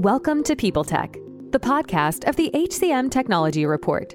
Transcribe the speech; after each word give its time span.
Welcome 0.00 0.42
to 0.42 0.54
People 0.54 0.84
Tech, 0.84 1.16
the 1.52 1.58
podcast 1.58 2.28
of 2.28 2.36
the 2.36 2.50
HCM 2.50 3.10
Technology 3.10 3.64
Report. 3.64 4.14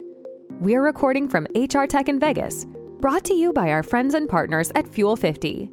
We're 0.59 0.83
recording 0.83 1.27
from 1.27 1.47
HR 1.55 1.85
Tech 1.85 2.07
in 2.07 2.19
Vegas, 2.19 2.67
brought 2.99 3.23
to 3.23 3.33
you 3.33 3.51
by 3.51 3.71
our 3.71 3.81
friends 3.81 4.13
and 4.13 4.29
partners 4.29 4.71
at 4.75 4.87
Fuel 4.89 5.15
50. 5.15 5.71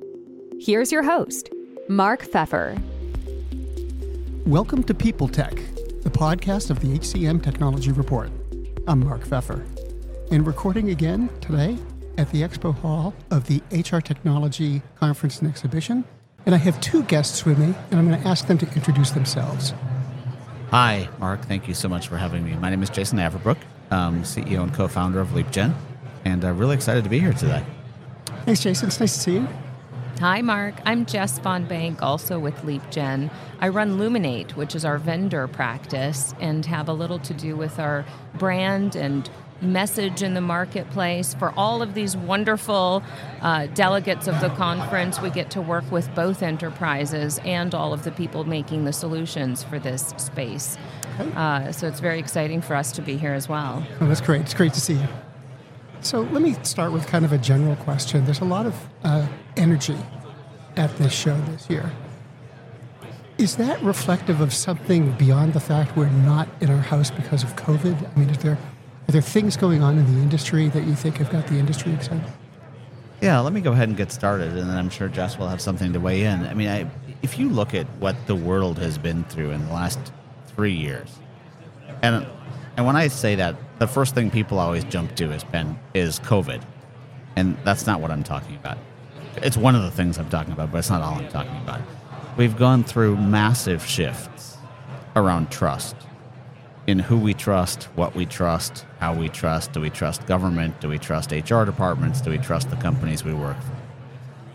Here's 0.58 0.90
your 0.90 1.02
host, 1.02 1.50
Mark 1.90 2.24
Feffer. 2.24 2.80
Welcome 4.46 4.82
to 4.84 4.94
People 4.94 5.28
Tech, 5.28 5.56
the 6.00 6.10
podcast 6.10 6.70
of 6.70 6.80
the 6.80 6.98
HCM 6.98 7.42
Technology 7.42 7.92
Report. 7.92 8.30
I'm 8.86 9.00
Mark 9.00 9.26
Feffer, 9.26 9.62
and 10.30 10.46
recording 10.46 10.88
again 10.88 11.28
today 11.42 11.76
at 12.16 12.32
the 12.32 12.40
Expo 12.40 12.74
Hall 12.74 13.12
of 13.30 13.46
the 13.46 13.60
HR 13.70 14.00
Technology 14.00 14.80
Conference 14.98 15.40
and 15.40 15.50
Exhibition. 15.50 16.06
And 16.46 16.54
I 16.54 16.58
have 16.58 16.80
two 16.80 17.02
guests 17.02 17.44
with 17.44 17.58
me, 17.58 17.74
and 17.90 18.00
I'm 18.00 18.08
going 18.08 18.22
to 18.22 18.26
ask 18.26 18.46
them 18.46 18.56
to 18.56 18.66
introduce 18.74 19.10
themselves. 19.10 19.74
Hi, 20.70 21.08
Mark. 21.18 21.46
Thank 21.46 21.66
you 21.66 21.72
so 21.72 21.88
much 21.88 22.08
for 22.08 22.18
having 22.18 22.44
me. 22.44 22.52
My 22.56 22.68
name 22.68 22.82
is 22.82 22.90
Jason 22.90 23.18
Averbook, 23.18 23.56
um, 23.90 24.22
CEO 24.22 24.62
and 24.62 24.74
co-founder 24.74 25.18
of 25.18 25.28
LeapGen, 25.28 25.74
and 26.26 26.44
I'm 26.44 26.56
uh, 26.56 26.58
really 26.58 26.74
excited 26.76 27.04
to 27.04 27.10
be 27.10 27.18
here 27.18 27.32
today. 27.32 27.64
Thanks, 28.44 28.60
Jason. 28.60 28.88
It's 28.88 29.00
nice 29.00 29.14
to 29.14 29.18
see 29.18 29.32
you. 29.36 29.48
Hi, 30.20 30.42
Mark. 30.42 30.74
I'm 30.84 31.06
Jess 31.06 31.38
Von 31.38 31.64
Bank, 31.64 32.02
also 32.02 32.38
with 32.38 32.54
LeapGen. 32.56 33.30
I 33.60 33.68
run 33.68 33.98
Luminate, 33.98 34.56
which 34.56 34.74
is 34.74 34.84
our 34.84 34.98
vendor 34.98 35.48
practice, 35.48 36.34
and 36.38 36.66
have 36.66 36.86
a 36.90 36.92
little 36.92 37.18
to 37.20 37.32
do 37.32 37.56
with 37.56 37.78
our 37.78 38.04
brand 38.34 38.94
and 38.94 39.30
message 39.60 40.22
in 40.22 40.34
the 40.34 40.40
marketplace. 40.40 41.34
For 41.34 41.52
all 41.56 41.82
of 41.82 41.94
these 41.94 42.16
wonderful 42.16 43.02
uh, 43.40 43.66
delegates 43.68 44.26
of 44.26 44.40
the 44.40 44.50
conference, 44.50 45.20
we 45.20 45.30
get 45.30 45.50
to 45.52 45.60
work 45.60 45.90
with 45.90 46.14
both 46.14 46.42
enterprises 46.42 47.40
and 47.44 47.74
all 47.74 47.92
of 47.92 48.04
the 48.04 48.12
people 48.12 48.44
making 48.44 48.84
the 48.84 48.92
solutions 48.92 49.62
for 49.62 49.78
this 49.78 50.14
space. 50.16 50.76
Uh, 51.34 51.72
so 51.72 51.88
it's 51.88 52.00
very 52.00 52.18
exciting 52.18 52.60
for 52.60 52.76
us 52.76 52.92
to 52.92 53.02
be 53.02 53.16
here 53.16 53.32
as 53.32 53.48
well. 53.48 53.84
Oh, 54.00 54.06
that's 54.06 54.20
great. 54.20 54.42
It's 54.42 54.54
great 54.54 54.74
to 54.74 54.80
see 54.80 54.94
you. 54.94 55.08
So 56.00 56.20
let 56.20 56.42
me 56.42 56.54
start 56.62 56.92
with 56.92 57.06
kind 57.06 57.24
of 57.24 57.32
a 57.32 57.38
general 57.38 57.74
question. 57.76 58.24
There's 58.24 58.40
a 58.40 58.44
lot 58.44 58.66
of 58.66 58.88
uh, 59.02 59.26
energy 59.56 59.96
at 60.76 60.96
this 60.96 61.12
show 61.12 61.36
this 61.48 61.68
year. 61.68 61.90
Is 63.36 63.56
that 63.56 63.82
reflective 63.82 64.40
of 64.40 64.52
something 64.52 65.12
beyond 65.12 65.52
the 65.52 65.60
fact 65.60 65.96
we're 65.96 66.08
not 66.08 66.48
in 66.60 66.70
our 66.70 66.80
house 66.80 67.10
because 67.10 67.42
of 67.42 67.56
COVID? 67.56 68.10
I 68.10 68.18
mean, 68.18 68.30
is 68.30 68.38
there 68.38 68.58
are 69.08 69.12
there 69.12 69.22
things 69.22 69.56
going 69.56 69.82
on 69.82 69.96
in 69.96 70.14
the 70.14 70.20
industry 70.20 70.68
that 70.68 70.84
you 70.84 70.94
think 70.94 71.16
have 71.16 71.30
got 71.30 71.46
the 71.46 71.54
industry 71.54 71.92
excited? 71.94 72.30
Yeah, 73.22 73.40
let 73.40 73.54
me 73.54 73.62
go 73.62 73.72
ahead 73.72 73.88
and 73.88 73.96
get 73.96 74.12
started, 74.12 74.48
and 74.48 74.68
then 74.68 74.76
I'm 74.76 74.90
sure 74.90 75.08
Jess 75.08 75.38
will 75.38 75.48
have 75.48 75.62
something 75.62 75.92
to 75.94 75.98
weigh 75.98 76.24
in. 76.24 76.46
I 76.46 76.52
mean, 76.52 76.68
I, 76.68 76.88
if 77.22 77.38
you 77.38 77.48
look 77.48 77.74
at 77.74 77.86
what 77.98 78.14
the 78.26 78.36
world 78.36 78.78
has 78.78 78.98
been 78.98 79.24
through 79.24 79.50
in 79.50 79.66
the 79.66 79.72
last 79.72 79.98
three 80.48 80.74
years, 80.74 81.08
and 82.02 82.26
and 82.76 82.86
when 82.86 82.94
I 82.94 83.08
say 83.08 83.34
that, 83.36 83.56
the 83.80 83.88
first 83.88 84.14
thing 84.14 84.30
people 84.30 84.60
always 84.60 84.84
jump 84.84 85.16
to 85.16 85.32
is 85.32 85.42
been 85.42 85.76
is 85.94 86.20
COVID, 86.20 86.62
and 87.34 87.56
that's 87.64 87.86
not 87.86 88.00
what 88.00 88.10
I'm 88.10 88.22
talking 88.22 88.56
about. 88.56 88.78
It's 89.36 89.56
one 89.56 89.74
of 89.74 89.82
the 89.82 89.90
things 89.90 90.18
I'm 90.18 90.28
talking 90.28 90.52
about, 90.52 90.70
but 90.70 90.78
it's 90.78 90.90
not 90.90 91.00
all 91.00 91.14
I'm 91.14 91.28
talking 91.28 91.56
about. 91.56 91.80
We've 92.36 92.56
gone 92.56 92.84
through 92.84 93.16
massive 93.16 93.84
shifts 93.84 94.58
around 95.16 95.50
trust 95.50 95.96
in 96.88 96.98
who 96.98 97.18
we 97.18 97.34
trust, 97.34 97.84
what 97.96 98.14
we 98.14 98.24
trust, 98.24 98.86
how 98.98 99.14
we 99.14 99.28
trust. 99.28 99.72
Do 99.72 99.80
we 99.80 99.90
trust 99.90 100.26
government? 100.26 100.80
Do 100.80 100.88
we 100.88 100.98
trust 100.98 101.32
HR 101.32 101.64
departments? 101.64 102.22
Do 102.22 102.30
we 102.30 102.38
trust 102.38 102.70
the 102.70 102.76
companies 102.76 103.22
we 103.22 103.34
work 103.34 103.60
for? 103.60 103.76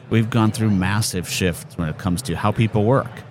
We've 0.09 0.31
gone 0.31 0.49
through 0.49 0.71
massive 0.71 1.29
shifts 1.29 1.77
when 1.77 1.89
it 1.89 1.99
comes 1.99 2.23
to 2.23 2.35
how 2.35 2.51
people 2.51 2.85
work. 2.85 3.21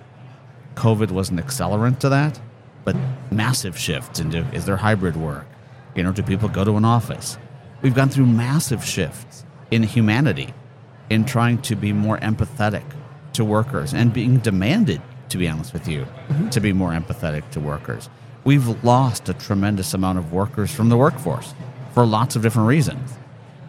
COVID 0.75 1.11
was 1.11 1.29
an 1.29 1.37
accelerant 1.37 1.99
to 1.99 2.09
that, 2.09 2.39
but 2.85 2.95
massive 3.29 3.77
shifts 3.77 4.21
into 4.21 4.39
is 4.53 4.65
there 4.65 4.77
hybrid 4.77 5.17
work? 5.17 5.47
You 5.95 6.03
know, 6.03 6.13
do 6.13 6.23
people 6.23 6.47
go 6.47 6.63
to 6.63 6.77
an 6.77 6.85
office? 6.85 7.37
We've 7.81 7.93
gone 7.93 8.07
through 8.07 8.27
massive 8.27 8.85
shifts 8.85 9.43
in 9.69 9.83
humanity, 9.83 10.53
in 11.09 11.25
trying 11.25 11.61
to 11.63 11.75
be 11.75 11.91
more 11.91 12.19
empathetic 12.19 12.85
to 13.33 13.43
workers 13.43 13.93
and 13.93 14.13
being 14.13 14.37
demanded, 14.37 15.01
to 15.27 15.37
be 15.37 15.49
honest 15.49 15.73
with 15.73 15.89
you, 15.89 16.03
mm-hmm. 16.03 16.49
to 16.49 16.61
be 16.61 16.71
more 16.71 16.91
empathetic 16.91 17.49
to 17.51 17.59
workers 17.59 18.09
we've 18.43 18.83
lost 18.83 19.29
a 19.29 19.33
tremendous 19.33 19.93
amount 19.93 20.17
of 20.17 20.33
workers 20.33 20.71
from 20.71 20.89
the 20.89 20.97
workforce 20.97 21.53
for 21.93 22.05
lots 22.05 22.35
of 22.35 22.41
different 22.41 22.67
reasons. 22.67 23.13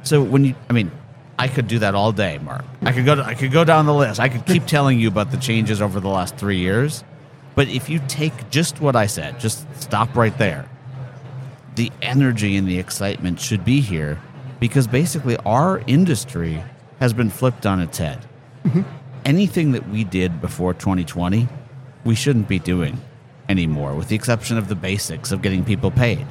So 0.03 0.23
when 0.23 0.45
you, 0.45 0.55
I 0.69 0.73
mean, 0.73 0.91
I 1.39 1.49
could 1.49 1.67
do 1.67 1.79
that 1.81 1.95
all 1.95 2.13
day, 2.13 2.39
Mark. 2.39 2.65
I 2.83 2.93
could 2.93 3.05
go. 3.05 3.17
To, 3.17 3.25
I 3.25 3.35
could 3.35 3.51
go 3.51 3.65
down 3.65 3.87
the 3.87 3.95
list. 3.95 4.21
I 4.21 4.29
could 4.29 4.47
keep 4.47 4.67
telling 4.67 5.01
you 5.01 5.09
about 5.09 5.31
the 5.31 5.37
changes 5.37 5.83
over 5.83 5.99
the 5.99 6.09
last 6.09 6.37
three 6.37 6.59
years. 6.59 7.03
But 7.55 7.69
if 7.69 7.89
you 7.89 8.01
take 8.09 8.51
just 8.51 8.81
what 8.81 8.97
I 8.97 9.07
said, 9.07 9.41
just 9.41 9.67
stop 9.81 10.15
right 10.17 10.37
there. 10.39 10.69
The 11.77 11.91
energy 12.03 12.57
and 12.57 12.69
the 12.69 12.79
excitement 12.79 13.41
should 13.41 13.65
be 13.65 13.81
here 13.81 14.21
because 14.61 14.87
basically 14.87 15.37
our 15.39 15.83
industry 15.87 16.63
has 17.01 17.13
been 17.13 17.31
flipped 17.31 17.67
on 17.67 17.81
its 17.81 17.99
head. 17.99 18.25
Mm-hmm. 18.65 18.83
Anything 19.25 19.73
that 19.73 19.89
we 19.89 20.05
did 20.05 20.41
before 20.41 20.75
2020, 20.75 21.49
we 22.05 22.15
shouldn't 22.15 22.49
be 22.49 22.59
doing 22.59 23.01
anymore, 23.49 23.95
with 23.95 24.09
the 24.09 24.17
exception 24.17 24.59
of 24.59 24.69
the 24.69 24.75
basics 24.75 25.33
of 25.33 25.43
getting 25.43 25.65
people 25.65 25.91
paid. 25.91 26.27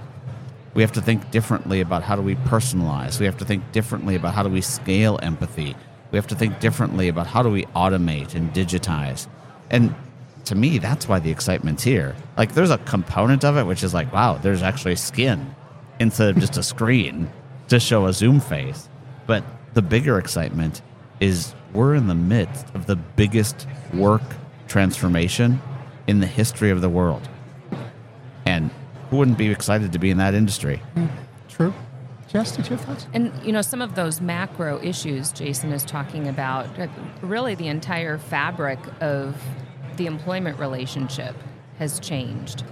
We 0.74 0.82
have 0.82 0.92
to 0.94 1.02
think 1.02 1.30
differently 1.32 1.82
about 1.82 2.04
how 2.04 2.16
do 2.16 2.22
we 2.22 2.36
personalize. 2.36 3.20
We 3.20 3.26
have 3.26 3.38
to 3.38 3.46
think 3.46 3.72
differently 3.72 4.16
about 4.16 4.34
how 4.34 4.44
do 4.44 4.50
we 4.50 4.62
scale 4.62 5.20
empathy. 5.22 5.76
We 6.12 6.18
have 6.18 6.28
to 6.28 6.36
think 6.36 6.60
differently 6.60 7.08
about 7.08 7.28
how 7.28 7.44
do 7.44 7.50
we 7.50 7.66
automate 7.68 8.36
and 8.36 8.52
digitize. 8.54 9.28
And 9.70 9.94
to 10.46 10.56
me, 10.56 10.78
that's 10.78 11.08
why 11.08 11.20
the 11.20 11.32
excitement's 11.32 11.84
here. 11.84 12.16
Like, 12.38 12.54
there's 12.54 12.72
a 12.72 12.78
component 12.80 13.46
of 13.46 13.58
it 13.58 13.66
which 13.66 13.84
is 13.84 13.94
like, 13.94 14.12
wow, 14.12 14.38
there's 14.38 14.64
actually 14.64 14.96
skin 14.96 15.56
instead 16.00 16.30
of 16.30 16.40
just 16.40 16.58
a 16.58 16.64
screen 16.64 17.30
to 17.70 17.80
show 17.80 18.08
a 18.08 18.14
Zoom 18.14 18.40
face. 18.40 18.90
But 19.28 19.44
the 19.74 19.82
bigger 19.82 20.18
excitement 20.18 20.82
is 21.20 21.54
we're 21.74 21.96
in 21.96 22.08
the 22.08 22.16
midst 22.16 22.68
of 22.76 22.88
the 22.88 22.96
biggest 22.96 23.68
work 23.94 24.24
transformation 24.68 25.62
in 26.08 26.20
the 26.20 26.28
history 26.28 26.70
of 26.70 26.82
the 26.82 26.90
world. 26.90 27.28
And 28.46 28.72
who 29.10 29.18
wouldn't 29.18 29.38
be 29.38 29.50
excited 29.50 29.94
to 29.94 30.00
be 30.00 30.10
in 30.10 30.18
that 30.18 30.34
industry? 30.34 30.82
Mm, 30.96 31.10
true. 31.48 31.74
Jess, 32.28 32.56
did 32.56 32.66
you 32.68 32.76
have 32.76 32.86
thoughts? 32.86 33.08
And 33.14 33.32
you 33.46 33.52
know, 33.52 33.62
some 33.62 33.82
of 33.82 33.96
those 33.96 34.20
macro 34.20 34.82
issues 34.82 35.32
Jason 35.32 35.72
is 35.72 35.86
talking 35.86 36.28
about, 36.28 36.80
uh, 36.80 36.88
really 37.22 37.54
the 37.54 37.68
entire 37.68 38.18
fabric 38.18 38.80
of 39.02 39.40
the 39.98 40.08
employment 40.08 40.60
relationship 40.60 41.36
has 41.78 42.00
changed. 42.00 42.64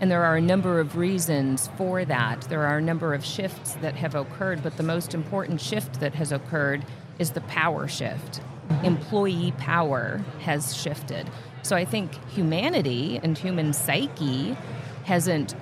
And 0.00 0.10
there 0.10 0.24
are 0.24 0.36
a 0.36 0.40
number 0.40 0.80
of 0.80 0.96
reasons 0.96 1.68
for 1.76 2.04
that. 2.04 2.42
There 2.42 2.66
are 2.66 2.78
a 2.78 2.82
number 2.82 3.14
of 3.14 3.24
shifts 3.24 3.74
that 3.82 3.96
have 3.96 4.14
occurred, 4.14 4.62
but 4.62 4.76
the 4.76 4.82
most 4.82 5.14
important 5.14 5.60
shift 5.60 6.00
that 6.00 6.14
has 6.14 6.32
occurred 6.32 6.84
is 7.18 7.30
the 7.30 7.42
power 7.42 7.86
shift. 7.86 8.40
Mm-hmm. 8.68 8.84
Employee 8.84 9.52
power 9.58 10.22
has 10.40 10.74
shifted. 10.74 11.28
So 11.62 11.76
I 11.76 11.84
think 11.84 12.12
humanity 12.30 13.20
and 13.22 13.36
human 13.36 13.72
psyche 13.72 14.56
hasn't 15.04 15.54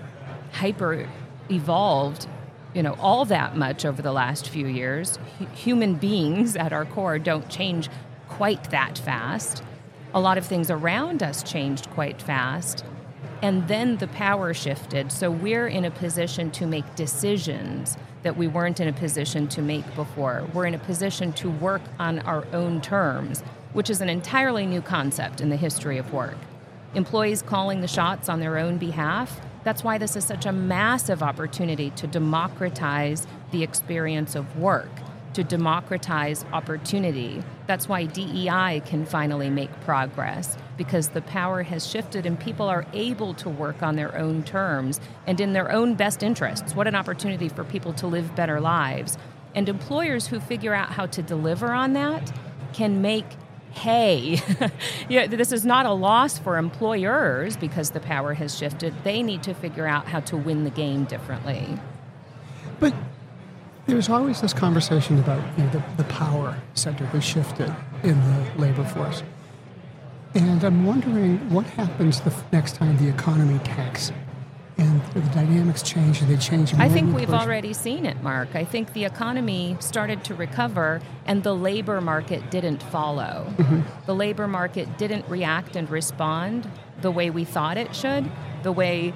hyper 0.52 1.08
evolved 1.50 2.26
you 2.74 2.82
know 2.82 2.96
all 3.00 3.24
that 3.24 3.56
much 3.56 3.84
over 3.84 4.02
the 4.02 4.12
last 4.12 4.48
few 4.48 4.66
years. 4.66 5.18
H- 5.40 5.48
human 5.54 5.94
beings 5.94 6.56
at 6.56 6.72
our 6.72 6.84
core 6.84 7.18
don't 7.18 7.48
change 7.48 7.88
quite 8.28 8.70
that 8.70 8.98
fast. 8.98 9.62
A 10.14 10.20
lot 10.20 10.38
of 10.38 10.46
things 10.46 10.70
around 10.70 11.22
us 11.22 11.42
changed 11.42 11.90
quite 11.90 12.20
fast. 12.20 12.84
And 13.40 13.68
then 13.68 13.98
the 13.98 14.08
power 14.08 14.52
shifted. 14.52 15.12
So 15.12 15.30
we're 15.30 15.68
in 15.68 15.84
a 15.84 15.90
position 15.90 16.50
to 16.52 16.66
make 16.66 16.96
decisions 16.96 17.96
that 18.22 18.36
we 18.36 18.48
weren't 18.48 18.80
in 18.80 18.88
a 18.88 18.92
position 18.92 19.46
to 19.48 19.62
make 19.62 19.94
before. 19.94 20.46
We're 20.52 20.66
in 20.66 20.74
a 20.74 20.78
position 20.78 21.32
to 21.34 21.48
work 21.48 21.82
on 21.98 22.18
our 22.20 22.46
own 22.52 22.80
terms 22.80 23.42
which 23.78 23.90
is 23.90 24.00
an 24.00 24.08
entirely 24.08 24.66
new 24.66 24.82
concept 24.82 25.40
in 25.40 25.50
the 25.50 25.56
history 25.56 25.98
of 25.98 26.12
work. 26.12 26.36
Employees 26.96 27.42
calling 27.42 27.80
the 27.80 27.86
shots 27.86 28.28
on 28.28 28.40
their 28.40 28.58
own 28.58 28.76
behalf. 28.76 29.40
That's 29.62 29.84
why 29.84 29.98
this 29.98 30.16
is 30.16 30.24
such 30.24 30.46
a 30.46 30.50
massive 30.50 31.22
opportunity 31.22 31.90
to 31.90 32.08
democratize 32.08 33.24
the 33.52 33.62
experience 33.62 34.34
of 34.34 34.58
work, 34.58 34.90
to 35.34 35.44
democratize 35.44 36.44
opportunity. 36.52 37.40
That's 37.68 37.88
why 37.88 38.06
DEI 38.06 38.82
can 38.84 39.06
finally 39.06 39.48
make 39.48 39.70
progress 39.82 40.58
because 40.76 41.10
the 41.10 41.22
power 41.22 41.62
has 41.62 41.86
shifted 41.86 42.26
and 42.26 42.36
people 42.36 42.66
are 42.66 42.84
able 42.92 43.32
to 43.34 43.48
work 43.48 43.80
on 43.80 43.94
their 43.94 44.18
own 44.18 44.42
terms 44.42 45.00
and 45.28 45.40
in 45.40 45.52
their 45.52 45.70
own 45.70 45.94
best 45.94 46.24
interests. 46.24 46.74
What 46.74 46.88
an 46.88 46.96
opportunity 46.96 47.48
for 47.48 47.62
people 47.62 47.92
to 47.92 48.08
live 48.08 48.34
better 48.34 48.60
lives. 48.60 49.16
And 49.54 49.68
employers 49.68 50.26
who 50.26 50.40
figure 50.40 50.74
out 50.74 50.88
how 50.88 51.06
to 51.06 51.22
deliver 51.22 51.70
on 51.70 51.92
that 51.92 52.32
can 52.72 53.00
make 53.00 53.24
hey, 53.72 54.40
yeah, 55.08 55.26
this 55.26 55.52
is 55.52 55.64
not 55.64 55.86
a 55.86 55.92
loss 55.92 56.38
for 56.38 56.56
employers 56.56 57.56
because 57.56 57.90
the 57.90 58.00
power 58.00 58.34
has 58.34 58.56
shifted. 58.56 58.94
They 59.04 59.22
need 59.22 59.42
to 59.44 59.54
figure 59.54 59.86
out 59.86 60.06
how 60.06 60.20
to 60.20 60.36
win 60.36 60.64
the 60.64 60.70
game 60.70 61.04
differently. 61.04 61.78
But 62.80 62.94
there's 63.86 64.08
always 64.08 64.40
this 64.40 64.52
conversation 64.52 65.18
about 65.18 65.42
you 65.58 65.64
know, 65.64 65.70
the, 65.70 65.84
the 65.96 66.04
power 66.04 66.60
center 66.74 67.06
has 67.06 67.24
shifted 67.24 67.74
in 68.02 68.20
the 68.20 68.60
labor 68.60 68.84
force. 68.84 69.22
And 70.34 70.62
I'm 70.62 70.84
wondering 70.84 71.50
what 71.50 71.64
happens 71.66 72.20
the 72.20 72.34
next 72.52 72.76
time 72.76 72.96
the 72.98 73.08
economy 73.08 73.58
tanks 73.60 74.12
and 74.78 75.02
the 75.12 75.20
dynamics 75.34 75.82
change 75.82 76.20
and 76.20 76.30
they 76.30 76.36
change. 76.36 76.72
I 76.74 76.88
think 76.88 77.14
we've 77.14 77.34
already 77.34 77.72
seen 77.72 78.06
it, 78.06 78.22
Mark. 78.22 78.54
I 78.54 78.64
think 78.64 78.92
the 78.92 79.04
economy 79.04 79.76
started 79.80 80.22
to 80.24 80.34
recover 80.34 81.00
and 81.26 81.42
the 81.42 81.54
labor 81.54 82.00
market 82.00 82.50
didn't 82.50 82.82
follow. 82.84 83.52
Mm-hmm. 83.56 83.80
The 84.06 84.14
labor 84.14 84.46
market 84.46 84.96
didn't 84.96 85.28
react 85.28 85.74
and 85.74 85.90
respond 85.90 86.70
the 87.00 87.10
way 87.10 87.28
we 87.28 87.44
thought 87.44 87.76
it 87.76 87.94
should, 87.94 88.30
the 88.62 88.72
way 88.72 89.12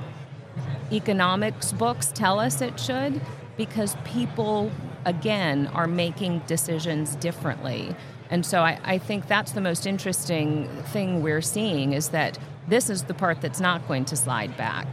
economics 0.90 1.72
books 1.72 2.10
tell 2.12 2.40
us 2.40 2.60
it 2.60 2.78
should, 2.78 3.20
because 3.56 3.96
people, 4.04 4.70
again, 5.04 5.68
are 5.68 5.86
making 5.86 6.40
decisions 6.46 7.14
differently. 7.16 7.94
And 8.30 8.44
so 8.44 8.62
I, 8.62 8.80
I 8.82 8.98
think 8.98 9.28
that's 9.28 9.52
the 9.52 9.60
most 9.60 9.86
interesting 9.86 10.68
thing 10.86 11.22
we're 11.22 11.42
seeing 11.42 11.92
is 11.92 12.08
that 12.08 12.38
this 12.66 12.88
is 12.90 13.04
the 13.04 13.14
part 13.14 13.40
that's 13.40 13.60
not 13.60 13.86
going 13.86 14.04
to 14.06 14.16
slide 14.16 14.56
back. 14.56 14.86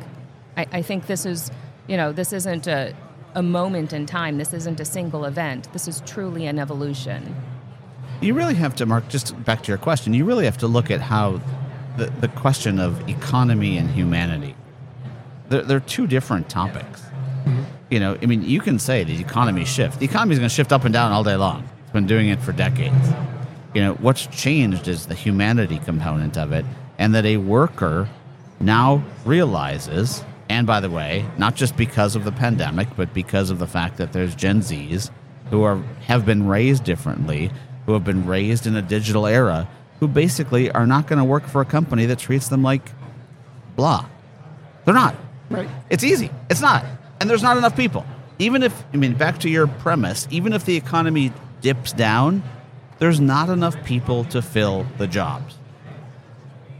I, 0.59 0.67
I 0.79 0.81
think 0.81 1.07
this 1.07 1.25
is, 1.25 1.51
you 1.87 1.95
know, 1.95 2.11
this 2.11 2.33
isn't 2.33 2.67
a, 2.67 2.93
a 3.33 3.41
moment 3.41 3.93
in 3.93 4.05
time. 4.05 4.37
This 4.37 4.53
isn't 4.53 4.79
a 4.79 4.85
single 4.85 5.23
event. 5.23 5.71
This 5.71 5.87
is 5.87 6.01
truly 6.05 6.45
an 6.47 6.59
evolution. 6.59 7.33
You 8.21 8.33
really 8.33 8.55
have 8.55 8.75
to, 8.75 8.85
Mark, 8.85 9.07
just 9.07 9.41
back 9.45 9.63
to 9.63 9.67
your 9.69 9.77
question, 9.77 10.13
you 10.13 10.25
really 10.25 10.45
have 10.45 10.57
to 10.57 10.67
look 10.67 10.91
at 10.91 10.99
how 10.99 11.39
the, 11.95 12.07
the 12.19 12.27
question 12.27 12.79
of 12.79 13.07
economy 13.07 13.77
and 13.77 13.89
humanity, 13.89 14.55
they're, 15.47 15.61
they're 15.61 15.79
two 15.79 16.07
different 16.07 16.49
topics. 16.49 17.01
Mm-hmm. 17.01 17.63
You 17.89 17.99
know, 18.01 18.17
I 18.21 18.25
mean, 18.25 18.43
you 18.43 18.59
can 18.59 18.77
say 18.77 19.05
the 19.05 19.19
economy 19.19 19.63
shift. 19.63 19.99
The 19.99 20.05
economy 20.05 20.33
is 20.33 20.39
going 20.39 20.49
to 20.49 20.55
shift 20.55 20.73
up 20.73 20.83
and 20.83 20.93
down 20.93 21.13
all 21.13 21.23
day 21.23 21.37
long. 21.37 21.67
It's 21.83 21.91
been 21.91 22.05
doing 22.05 22.27
it 22.27 22.41
for 22.41 22.51
decades. 22.51 23.07
You 23.73 23.81
know, 23.81 23.93
what's 23.95 24.27
changed 24.27 24.87
is 24.87 25.05
the 25.05 25.15
humanity 25.15 25.79
component 25.79 26.37
of 26.37 26.51
it, 26.51 26.65
and 26.97 27.15
that 27.15 27.25
a 27.25 27.37
worker 27.37 28.09
now 28.59 29.01
realizes, 29.25 30.23
and 30.49 30.65
by 30.65 30.79
the 30.79 30.89
way, 30.89 31.25
not 31.37 31.55
just 31.55 31.77
because 31.77 32.15
of 32.15 32.25
the 32.25 32.31
pandemic, 32.31 32.87
but 32.97 33.13
because 33.13 33.51
of 33.51 33.59
the 33.59 33.67
fact 33.67 33.97
that 33.97 34.11
there's 34.11 34.35
Gen 34.35 34.61
Zs 34.61 35.11
who 35.51 35.63
are 35.63 35.77
have 36.05 36.25
been 36.25 36.47
raised 36.47 36.83
differently, 36.83 37.51
who 37.85 37.93
have 37.93 38.03
been 38.03 38.25
raised 38.25 38.67
in 38.67 38.75
a 38.75 38.81
digital 38.81 39.27
era, 39.27 39.69
who 39.99 40.07
basically 40.07 40.71
are 40.71 40.87
not 40.87 41.07
going 41.07 41.19
to 41.19 41.25
work 41.25 41.47
for 41.47 41.61
a 41.61 41.65
company 41.65 42.07
that 42.07 42.19
treats 42.19 42.49
them 42.49 42.63
like 42.63 42.91
blah. 43.75 44.05
They're 44.85 44.93
not. 44.93 45.15
Right. 45.49 45.69
It's 45.89 46.03
easy. 46.03 46.31
It's 46.49 46.61
not. 46.61 46.85
And 47.19 47.29
there's 47.29 47.43
not 47.43 47.57
enough 47.57 47.75
people. 47.75 48.05
Even 48.39 48.63
if, 48.63 48.83
I 48.93 48.97
mean, 48.97 49.13
back 49.13 49.39
to 49.39 49.49
your 49.49 49.67
premise, 49.67 50.27
even 50.31 50.53
if 50.53 50.65
the 50.65 50.75
economy 50.75 51.33
dips 51.61 51.91
down, 51.91 52.43
there's 52.99 53.19
not 53.19 53.49
enough 53.49 53.83
people 53.83 54.23
to 54.25 54.41
fill 54.41 54.85
the 54.97 55.07
jobs. 55.07 55.57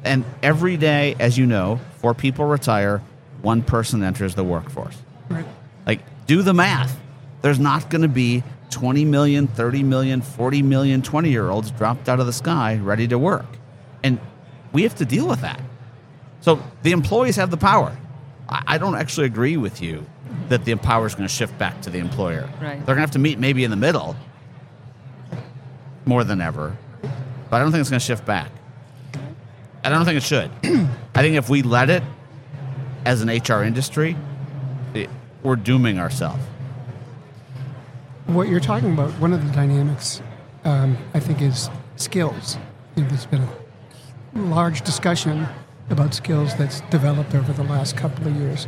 And 0.04 0.24
every 0.42 0.78
day, 0.78 1.16
as 1.20 1.38
you 1.38 1.46
know, 1.46 1.80
four 1.98 2.14
people 2.14 2.46
retire, 2.46 3.02
one 3.42 3.64
person 3.64 4.04
enters 4.04 4.36
the 4.36 4.44
workforce. 4.44 4.98
Right. 5.30 5.46
Like, 5.86 6.02
do 6.26 6.42
the 6.42 6.54
math. 6.54 7.00
There's 7.42 7.60
not 7.60 7.90
going 7.90 8.02
to 8.02 8.08
be 8.08 8.44
20 8.72 9.06
million, 9.06 9.48
30 9.48 9.84
million, 9.84 10.22
40 10.22 10.62
million 10.62 11.02
20 11.02 11.30
year 11.30 11.50
olds 11.50 11.72
dropped 11.72 12.10
out 12.10 12.20
of 12.20 12.26
the 12.26 12.34
sky 12.34 12.76
ready 12.78 13.08
to 13.08 13.18
work. 13.18 13.46
And 14.04 14.20
we 14.74 14.84
have 14.84 14.96
to 14.96 15.06
deal 15.06 15.28
with 15.28 15.42
that. 15.42 15.62
So 16.42 16.62
the 16.84 16.92
employees 16.92 17.36
have 17.36 17.52
the 17.52 17.58
power. 17.58 17.98
I 18.52 18.80
don't 18.80 18.96
actually 18.96 19.28
agree 19.28 19.58
with 19.58 19.80
you 19.80 20.06
that 20.48 20.66
the 20.66 20.74
power 20.76 21.06
is 21.06 21.14
going 21.14 21.28
to 21.28 21.34
shift 21.34 21.56
back 21.60 21.82
to 21.84 21.92
the 21.92 22.00
employer. 22.00 22.50
Right. 22.60 22.78
They're 22.78 22.96
going 22.96 22.98
to 22.98 23.02
have 23.02 23.12
to 23.12 23.20
meet 23.20 23.38
maybe 23.38 23.64
in 23.64 23.70
the 23.70 23.78
middle 23.78 24.16
more 26.06 26.24
than 26.24 26.42
ever, 26.42 26.76
but 27.02 27.58
I 27.58 27.60
don't 27.60 27.72
think 27.72 27.82
it's 27.82 27.92
going 27.92 28.00
to 28.00 28.06
shift 28.06 28.26
back. 28.26 28.50
I 29.84 29.90
don't 29.90 30.04
think 30.04 30.18
it 30.18 30.24
should. 30.24 30.50
I 31.16 31.22
think 31.22 31.36
if 31.36 31.48
we 31.48 31.62
let 31.62 31.92
it 31.92 32.02
as 33.06 33.22
an 33.22 33.30
HR 33.30 33.64
industry, 33.64 34.16
it, 34.94 35.10
we're 35.44 35.56
dooming 35.56 36.00
ourselves. 36.00 36.44
What 38.28 38.48
you're 38.48 38.60
talking 38.60 38.94
about, 38.94 39.12
one 39.20 39.34
of 39.34 39.46
the 39.46 39.52
dynamics, 39.54 40.22
um, 40.64 40.98
I 41.14 41.20
think, 41.20 41.42
is 41.42 41.70
skills. 41.96 42.58
You 42.96 43.04
know, 43.04 43.10
there's 43.10 43.26
been 43.26 43.42
a 43.42 44.40
large 44.40 44.82
discussion 44.82 45.48
about 45.90 46.14
skills 46.14 46.56
that's 46.56 46.82
developed 46.92 47.34
over 47.34 47.52
the 47.54 47.64
last 47.64 47.98
couple 47.98 48.28
of 48.28 48.36
years. 48.36 48.68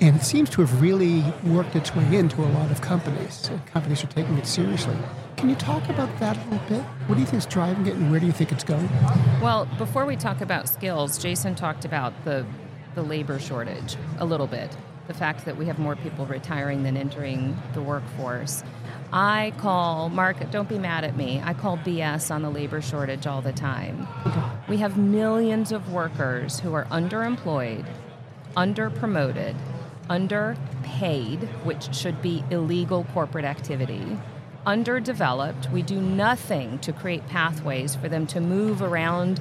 And 0.00 0.16
it 0.16 0.22
seems 0.22 0.48
to 0.50 0.62
have 0.62 0.80
really 0.80 1.22
worked 1.44 1.76
its 1.76 1.94
way 1.94 2.16
into 2.16 2.42
a 2.42 2.48
lot 2.48 2.70
of 2.70 2.80
companies. 2.80 3.48
And 3.50 3.64
companies 3.66 4.02
are 4.02 4.06
taking 4.06 4.38
it 4.38 4.46
seriously. 4.46 4.96
Can 5.36 5.50
you 5.50 5.54
talk 5.56 5.86
about 5.90 6.08
that 6.20 6.38
a 6.38 6.50
little 6.50 6.68
bit? 6.68 6.82
What 7.06 7.16
do 7.16 7.20
you 7.20 7.26
think 7.26 7.38
is 7.38 7.46
driving 7.46 7.86
it, 7.86 7.94
and 7.94 8.10
where 8.10 8.20
do 8.20 8.26
you 8.26 8.32
think 8.32 8.50
it's 8.50 8.64
going? 8.64 8.88
Well, 9.42 9.66
before 9.76 10.06
we 10.06 10.16
talk 10.16 10.40
about 10.40 10.68
skills, 10.68 11.18
Jason 11.18 11.54
talked 11.54 11.84
about 11.84 12.12
the, 12.24 12.46
the 12.94 13.02
labor 13.02 13.38
shortage 13.38 13.96
a 14.18 14.24
little 14.24 14.46
bit. 14.46 14.76
The 15.06 15.14
fact 15.14 15.44
that 15.44 15.56
we 15.56 15.66
have 15.66 15.78
more 15.78 15.96
people 15.96 16.26
retiring 16.26 16.82
than 16.82 16.96
entering 16.96 17.56
the 17.74 17.82
workforce. 17.82 18.62
I 19.12 19.52
call, 19.58 20.08
Mark, 20.08 20.50
don't 20.52 20.68
be 20.68 20.78
mad 20.78 21.02
at 21.02 21.16
me, 21.16 21.42
I 21.44 21.52
call 21.52 21.78
BS 21.78 22.30
on 22.30 22.42
the 22.42 22.50
labor 22.50 22.80
shortage 22.80 23.26
all 23.26 23.42
the 23.42 23.52
time. 23.52 24.06
We 24.68 24.76
have 24.76 24.96
millions 24.96 25.72
of 25.72 25.92
workers 25.92 26.60
who 26.60 26.74
are 26.74 26.84
underemployed, 26.86 27.86
underpromoted, 28.56 29.56
underpaid, 30.08 31.42
which 31.64 31.92
should 31.94 32.22
be 32.22 32.44
illegal 32.50 33.04
corporate 33.12 33.44
activity, 33.44 34.16
underdeveloped. 34.64 35.70
We 35.70 35.82
do 35.82 36.00
nothing 36.00 36.78
to 36.80 36.92
create 36.92 37.26
pathways 37.26 37.94
for 37.96 38.08
them 38.08 38.26
to 38.28 38.40
move 38.40 38.82
around 38.82 39.40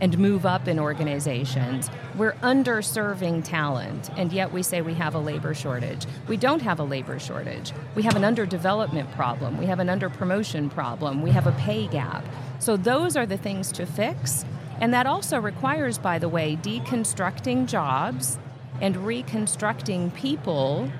and 0.00 0.18
move 0.18 0.44
up 0.44 0.68
in 0.68 0.78
organizations. 0.78 1.90
We're 2.16 2.34
underserving 2.34 3.44
talent, 3.44 4.10
and 4.16 4.32
yet 4.32 4.52
we 4.52 4.62
say 4.62 4.82
we 4.82 4.94
have 4.94 5.14
a 5.14 5.18
labor 5.18 5.54
shortage. 5.54 6.06
We 6.28 6.36
don't 6.36 6.62
have 6.62 6.80
a 6.80 6.84
labor 6.84 7.18
shortage. 7.18 7.72
We 7.94 8.02
have 8.02 8.16
an 8.16 8.22
underdevelopment 8.22 9.12
problem. 9.12 9.58
We 9.58 9.66
have 9.66 9.80
an 9.80 9.88
underpromotion 9.88 10.70
problem. 10.70 11.22
We 11.22 11.30
have 11.30 11.46
a 11.46 11.52
pay 11.52 11.86
gap. 11.86 12.24
So, 12.58 12.76
those 12.76 13.16
are 13.16 13.26
the 13.26 13.36
things 13.36 13.72
to 13.72 13.86
fix. 13.86 14.44
And 14.80 14.92
that 14.92 15.06
also 15.06 15.40
requires, 15.40 15.98
by 15.98 16.18
the 16.18 16.28
way, 16.28 16.56
deconstructing 16.56 17.66
jobs 17.66 18.38
and 18.80 18.96
reconstructing 18.96 20.10
people 20.10 20.90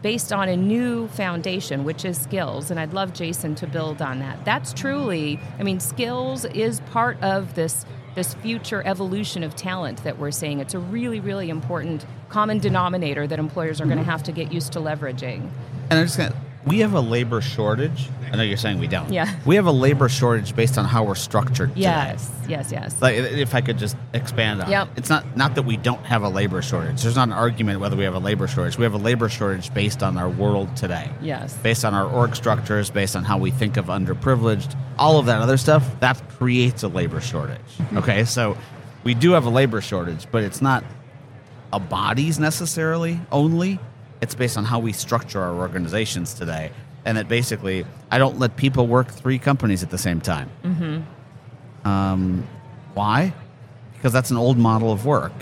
based 0.00 0.32
on 0.32 0.48
a 0.48 0.56
new 0.56 1.08
foundation, 1.08 1.84
which 1.84 2.04
is 2.04 2.18
skills. 2.18 2.70
And 2.70 2.80
I'd 2.80 2.92
love 2.92 3.12
Jason 3.12 3.54
to 3.56 3.66
build 3.66 4.02
on 4.02 4.18
that. 4.18 4.44
That's 4.44 4.72
truly, 4.72 5.38
I 5.58 5.62
mean, 5.62 5.78
skills 5.78 6.44
is 6.44 6.80
part 6.90 7.22
of 7.22 7.54
this 7.54 7.86
this 8.14 8.34
future 8.34 8.82
evolution 8.84 9.42
of 9.42 9.56
talent 9.56 10.04
that 10.04 10.18
we're 10.18 10.30
seeing. 10.30 10.60
It's 10.60 10.74
a 10.74 10.78
really, 10.78 11.20
really 11.20 11.50
important 11.50 12.04
common 12.28 12.58
denominator 12.58 13.26
that 13.26 13.38
employers 13.38 13.80
are 13.80 13.84
going 13.84 13.96
to 13.96 14.02
mm-hmm. 14.02 14.10
have 14.10 14.22
to 14.24 14.32
get 14.32 14.52
used 14.52 14.72
to 14.74 14.80
leveraging. 14.80 15.48
And 15.90 15.98
I'm 15.98 16.06
just 16.06 16.16
gonna, 16.16 16.34
we 16.66 16.78
have 16.80 16.92
a 16.94 17.00
labor 17.00 17.40
shortage. 17.40 18.08
I 18.32 18.36
know 18.36 18.42
you're 18.44 18.56
saying 18.56 18.78
we 18.78 18.86
don't. 18.86 19.12
Yeah. 19.12 19.30
We 19.44 19.56
have 19.56 19.66
a 19.66 19.72
labor 19.72 20.08
shortage 20.08 20.56
based 20.56 20.78
on 20.78 20.84
how 20.86 21.04
we're 21.04 21.14
structured. 21.16 21.70
today. 21.70 21.82
Yes, 21.82 22.30
yes, 22.48 22.72
yes. 22.72 23.02
Like, 23.02 23.16
if 23.16 23.54
I 23.54 23.60
could 23.60 23.78
just 23.78 23.96
expand 24.14 24.62
on 24.62 24.70
Yep. 24.70 24.88
it, 24.88 24.98
it's 24.98 25.10
not 25.10 25.36
not 25.36 25.54
that 25.56 25.64
we 25.64 25.76
don't 25.76 26.04
have 26.06 26.22
a 26.22 26.28
labor 26.28 26.62
shortage. 26.62 27.02
There's 27.02 27.16
not 27.16 27.28
an 27.28 27.34
argument 27.34 27.80
whether 27.80 27.96
we 27.96 28.04
have 28.04 28.14
a 28.14 28.18
labor 28.18 28.46
shortage. 28.48 28.78
We 28.78 28.84
have 28.84 28.94
a 28.94 28.98
labor 28.98 29.28
shortage 29.28 29.74
based 29.74 30.02
on 30.02 30.16
our 30.16 30.30
world 30.30 30.74
today. 30.76 31.10
Yes. 31.20 31.56
Based 31.58 31.84
on 31.84 31.92
our 31.94 32.06
org 32.08 32.34
structures, 32.36 32.90
based 32.90 33.16
on 33.16 33.24
how 33.24 33.36
we 33.38 33.50
think 33.50 33.76
of 33.76 33.86
underprivileged, 33.86 34.74
all 34.98 35.18
of 35.18 35.26
that 35.26 35.42
other 35.42 35.56
stuff, 35.58 36.00
that 36.00 36.16
creates 36.30 36.82
a 36.84 36.88
labor 36.88 37.20
shortage. 37.20 37.58
Mm-hmm. 37.78 37.98
Okay, 37.98 38.24
so 38.24 38.56
we 39.04 39.12
do 39.14 39.32
have 39.32 39.44
a 39.44 39.50
labor 39.50 39.80
shortage, 39.82 40.26
but 40.30 40.42
it's 40.42 40.62
not 40.62 40.84
a 41.72 41.80
bodies 41.80 42.38
necessarily 42.38 43.20
only. 43.30 43.78
It's 44.22 44.34
based 44.34 44.56
on 44.56 44.64
how 44.64 44.78
we 44.78 44.92
structure 44.92 45.40
our 45.40 45.54
organizations 45.54 46.32
today. 46.32 46.70
And 47.04 47.18
that 47.18 47.28
basically, 47.28 47.84
I 48.10 48.18
don't 48.18 48.38
let 48.38 48.56
people 48.56 48.86
work 48.86 49.08
three 49.10 49.38
companies 49.38 49.82
at 49.82 49.90
the 49.90 49.98
same 49.98 50.20
time. 50.20 50.48
Um, 51.84 52.46
why? 52.94 53.34
Because 53.94 54.12
that's 54.12 54.30
an 54.30 54.36
old 54.36 54.56
model 54.56 54.92
of 54.92 55.04
work 55.04 55.32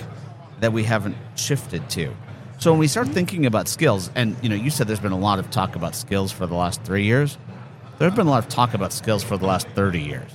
that 0.60 0.72
we 0.72 0.84
haven't 0.84 1.16
shifted 1.37 1.88
to. 1.90 2.14
So 2.58 2.72
when 2.72 2.80
we 2.80 2.88
start 2.88 3.08
thinking 3.08 3.46
about 3.46 3.68
skills, 3.68 4.10
and 4.14 4.37
you 4.42 4.49
know, 4.49 4.54
you 4.54 4.70
said 4.70 4.87
there's 4.87 5.00
been 5.00 5.12
a 5.12 5.18
lot 5.18 5.38
of 5.38 5.50
talk 5.50 5.76
about 5.76 5.94
skills 5.94 6.32
for 6.32 6.46
the 6.46 6.54
last 6.54 6.82
three 6.82 7.04
years. 7.04 7.38
There's 7.99 8.14
been 8.14 8.26
a 8.26 8.30
lot 8.30 8.44
of 8.44 8.50
talk 8.50 8.75
about 8.75 8.92
skills 8.92 9.22
for 9.22 9.37
the 9.37 9.46
last 9.46 9.68
thirty 9.68 10.00
years. 10.00 10.30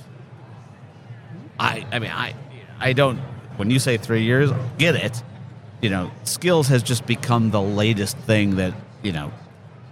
I, 1.58 1.86
I 1.90 1.98
mean, 1.98 2.10
I, 2.10 2.34
I 2.78 2.92
don't. 2.92 3.18
When 3.56 3.70
you 3.70 3.78
say 3.78 3.96
three 3.96 4.22
years, 4.22 4.50
get 4.78 4.94
it. 4.94 5.22
You 5.80 5.90
know, 5.90 6.10
skills 6.24 6.68
has 6.68 6.82
just 6.82 7.06
become 7.06 7.50
the 7.50 7.60
latest 7.60 8.16
thing 8.18 8.56
that 8.56 8.74
you 9.02 9.12
know 9.12 9.32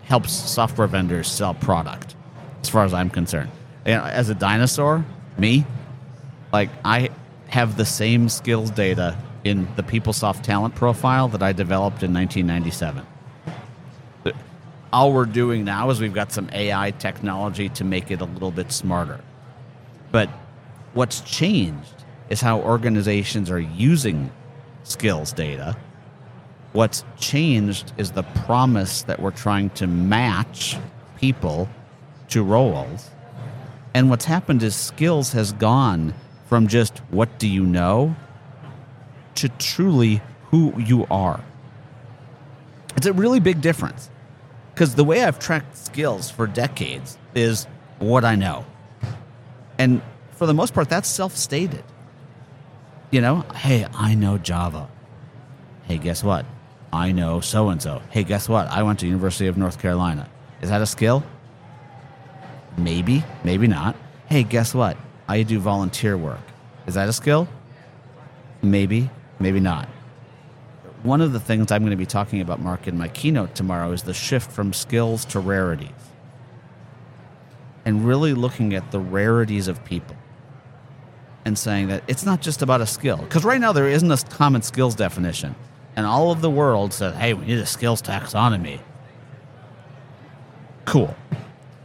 helps 0.05 0.33
software 0.33 0.87
vendors 0.87 1.29
sell 1.29 1.55
product. 1.55 2.17
As 2.63 2.69
far 2.69 2.85
as 2.85 2.95
I'm 2.95 3.11
concerned, 3.11 3.51
you 3.87 3.93
know, 3.93 4.05
as 4.05 4.31
a 4.31 4.35
dinosaur, 4.35 5.05
me, 5.39 5.67
like 6.53 6.71
I 6.85 7.11
have 7.49 7.77
the 7.77 7.85
same 7.85 8.29
skills 8.29 8.71
data 8.71 9.17
in 9.45 9.69
the 9.77 9.83
PeopleSoft 9.83 10.43
talent 10.43 10.75
profile 10.75 11.29
that 11.29 11.43
I 11.43 11.53
developed 11.53 12.03
in 12.03 12.13
1997. 12.13 13.07
All 14.93 15.13
we're 15.13 15.25
doing 15.25 15.65
now 15.65 15.91
is 15.91 16.01
we've 16.01 16.15
got 16.15 16.33
some 16.33 16.49
AI 16.53 16.93
technology 16.93 17.69
to 17.71 17.85
make 17.85 18.11
it 18.11 18.21
a 18.21 18.25
little 18.25 18.53
bit 18.53 18.73
smarter. 18.73 19.21
But 20.13 20.31
what's 20.95 21.21
changed 21.21 22.05
is 22.31 22.41
how 22.41 22.61
organizations 22.61 23.51
are 23.51 23.61
using 23.61 24.31
skills 24.85 25.33
data. 25.33 25.77
What's 26.73 27.05
changed 27.19 27.93
is 27.99 28.13
the 28.13 28.23
promise 28.23 29.03
that 29.03 29.21
we're 29.21 29.31
trying 29.31 29.71
to 29.71 29.87
match 29.87 30.77
people 31.19 31.69
to 32.29 32.43
roles. 32.43 33.11
And 33.93 34.11
what's 34.11 34.25
happened 34.25 34.63
is 34.63 34.75
skills 34.75 35.33
has 35.33 35.53
gone 35.53 36.15
from 36.47 36.69
just 36.69 36.99
what 37.11 37.39
do 37.39 37.49
you 37.49 37.65
know 37.65 38.17
to 39.37 39.49
truly 39.49 40.21
who 40.51 40.79
you 40.81 41.07
are. 41.11 41.43
It's 42.97 43.07
a 43.07 43.13
really 43.13 43.41
big 43.41 43.61
difference. 43.61 44.11
Because 44.73 44.97
the 44.97 45.05
way 45.05 45.23
I've 45.23 45.39
tracked 45.39 45.77
skills 45.77 46.31
for 46.31 46.49
decades 46.49 47.17
is 47.35 47.67
what 47.99 48.25
I 48.25 48.35
know. 48.35 48.65
And 49.79 50.03
for 50.33 50.47
the 50.47 50.55
most 50.55 50.75
part, 50.75 50.89
that's 50.89 51.09
self 51.09 51.37
stated. 51.37 51.85
You 53.15 53.21
know, 53.21 53.45
hey, 53.55 53.87
I 53.95 54.17
know 54.17 54.39
Java. 54.39 54.89
Hey, 55.85 55.99
guess 55.99 56.25
what? 56.25 56.45
I 56.93 57.13
know 57.13 57.39
so 57.39 57.69
and 57.69 57.81
so. 57.81 58.03
Hey, 58.11 58.25
guess 58.25 58.49
what? 58.49 58.67
I 58.67 58.83
went 58.83 58.99
to 58.99 59.07
University 59.07 59.47
of 59.47 59.57
North 59.57 59.81
Carolina. 59.81 60.29
Is 60.61 60.71
that 60.71 60.83
a 60.83 60.87
skill? 60.87 61.23
Maybe, 62.77 63.23
maybe 63.45 63.69
not. 63.69 63.95
Hey, 64.27 64.43
guess 64.43 64.75
what? 64.75 64.97
I 65.29 65.45
do 65.45 65.61
volunteer 65.61 66.17
work. 66.17 66.41
Is 66.89 66.95
that 66.95 67.09
a 67.09 67.13
skill? 67.13 67.47
Maybe, 68.63 69.09
maybe 69.39 69.61
not. 69.61 69.89
One 71.05 71.21
of 71.21 71.33
the 71.33 71.39
things 71.39 71.71
I'm 71.71 71.83
going 71.83 71.93
to 71.93 71.97
be 71.97 72.07
talking 72.07 72.41
about, 72.41 72.61
Mark, 72.61 72.89
in 72.89 72.99
my 72.99 73.07
keynote 73.07 73.55
tomorrow 73.55 73.93
is 73.93 74.03
the 74.03 74.13
shift 74.13 74.51
from 74.51 74.73
skills 74.73 75.25
to 75.27 75.39
rarities. 75.39 75.91
And 77.85 78.05
really 78.05 78.35
looking 78.35 78.75
at 78.75 78.91
the 78.91 78.99
rarities 78.99 79.69
of 79.69 79.85
people 79.85 80.17
and 81.45 81.59
saying 81.59 81.89
that 81.89 82.03
it's 82.09 82.25
not 82.25 82.41
just 82.41 82.63
about 82.63 82.81
a 82.81 82.87
skill. 82.87 83.19
Because 83.19 83.45
right 83.45 83.61
now 83.61 83.73
there 83.73 83.89
isn't 83.89 84.11
a 84.11 84.17
common 84.17 84.63
skills 84.63 84.95
definition. 84.95 85.55
And 85.97 86.07
all 86.07 86.31
of 86.31 86.41
the 86.41 86.51
world 86.51 86.93
said, 86.93 87.15
hey, 87.15 87.35
we 87.35 87.47
need 87.47 87.59
a 87.59 87.67
skills 87.67 88.03
taxonomy. 88.03 88.81
Cool. 90.85 91.15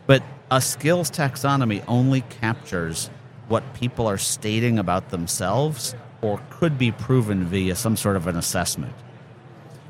But 0.08 0.24
a 0.50 0.62
skills 0.62 1.12
taxonomy 1.12 1.84
only 1.88 2.22
captures 2.22 3.10
what 3.48 3.74
people 3.74 4.08
are 4.08 4.18
stating 4.18 4.80
about 4.80 5.10
themselves 5.10 5.96
or 6.22 6.40
could 6.50 6.78
be 6.78 6.92
proven 6.92 7.46
via 7.46 7.76
some 7.76 7.96
sort 7.96 8.16
of 8.16 8.28
an 8.28 8.36
assessment. 8.36 8.94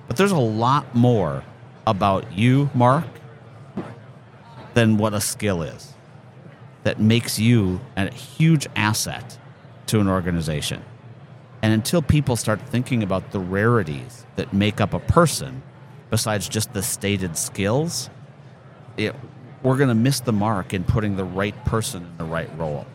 But 0.08 0.18
there's 0.18 0.32
a 0.32 0.38
lot 0.38 0.96
more 0.96 1.44
about 1.86 2.34
you, 2.34 2.70
Mark, 2.74 3.06
than 4.74 4.98
what 4.98 5.14
a 5.14 5.22
skill 5.22 5.62
is 5.62 5.94
that 6.84 7.00
makes 7.00 7.40
you 7.40 7.80
a 7.98 8.12
huge 8.12 8.68
asset 8.76 9.38
to 9.90 10.00
an 10.00 10.08
organization. 10.08 10.84
And 11.62 11.74
until 11.74 12.02
people 12.02 12.36
start 12.36 12.62
thinking 12.62 13.04
about 13.04 13.32
the 13.32 13.40
rarities 13.40 14.26
that 14.36 14.54
make 14.54 14.80
up 14.80 14.94
a 14.94 15.00
person, 15.00 15.62
besides 16.10 16.48
just 16.48 16.74
the 16.74 16.82
stated 16.82 17.38
skills, 17.38 18.10
it, 18.98 19.16
we're 19.64 19.78
going 19.78 19.90
to 19.90 19.96
miss 19.96 20.22
the 20.22 20.32
mark 20.32 20.74
in 20.74 20.84
putting 20.84 21.18
the 21.18 21.26
right 21.26 21.66
person 21.66 22.04
in 22.04 22.18
the 22.18 22.24
right 22.24 22.50
role. 22.58 22.86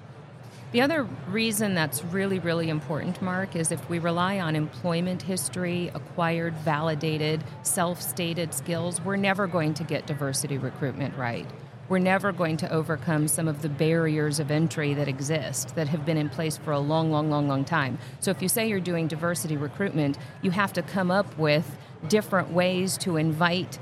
The 0.73 0.81
other 0.81 1.07
reason 1.29 1.75
that's 1.75 2.03
really, 2.05 2.41
really 2.41 2.69
important, 2.69 3.23
Mark, 3.23 3.55
is 3.55 3.71
if 3.71 3.89
we 3.89 4.01
rely 4.01 4.41
on 4.41 4.57
employment 4.57 5.23
history, 5.23 5.91
acquired, 5.95 6.55
validated, 6.59 7.45
self 7.63 8.03
stated 8.03 8.53
skills, 8.53 9.01
we're 9.01 9.15
never 9.15 9.47
going 9.47 9.75
to 9.75 9.85
get 9.85 10.07
diversity 10.07 10.59
recruitment 10.59 11.17
right. 11.17 11.47
We're 11.89 11.99
never 11.99 12.33
going 12.33 12.57
to 12.59 12.73
overcome 12.73 13.29
some 13.29 13.49
of 13.49 13.63
the 13.63 13.69
barriers 13.69 14.41
of 14.41 14.51
entry 14.51 14.95
that 14.95 15.09
exist 15.09 15.75
that 15.75 15.89
have 15.89 16.07
been 16.07 16.17
in 16.17 16.29
place 16.29 16.57
for 16.57 16.73
a 16.73 16.79
long, 16.79 17.11
long, 17.11 17.31
long, 17.31 17.47
long 17.47 17.65
time. 17.65 17.99
So, 18.21 18.31
if 18.31 18.41
you 18.41 18.49
say 18.49 18.69
you're 18.69 18.81
doing 18.81 19.07
diversity 19.07 19.57
recruitment, 19.57 20.19
you 20.43 20.51
have 20.51 20.73
to 20.75 20.83
come 20.83 21.11
up 21.11 21.37
with 21.39 21.77
different 22.09 22.53
ways 22.53 22.97
to 22.99 23.17
invite 23.17 23.79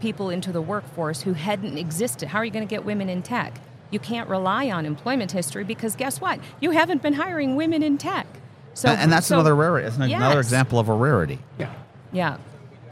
people 0.00 0.30
into 0.30 0.52
the 0.52 0.62
workforce 0.62 1.22
who 1.22 1.32
hadn't 1.32 1.78
existed. 1.78 2.28
How 2.28 2.38
are 2.38 2.44
you 2.44 2.50
going 2.50 2.66
to 2.66 2.70
get 2.70 2.84
women 2.84 3.08
in 3.08 3.22
tech? 3.22 3.60
you 3.92 4.00
can't 4.00 4.28
rely 4.28 4.70
on 4.70 4.86
employment 4.86 5.30
history 5.30 5.62
because 5.62 5.94
guess 5.94 6.20
what? 6.20 6.40
You 6.60 6.72
haven't 6.72 7.02
been 7.02 7.12
hiring 7.12 7.54
women 7.54 7.82
in 7.82 7.98
tech. 7.98 8.26
So, 8.74 8.88
and 8.88 9.12
that's 9.12 9.26
so, 9.26 9.36
another 9.36 9.54
rarity. 9.54 9.86
It's 9.86 9.98
yes. 9.98 10.16
another 10.16 10.40
example 10.40 10.78
of 10.78 10.88
a 10.88 10.94
rarity. 10.94 11.38
Yeah. 11.58 11.72
Yeah. 12.10 12.38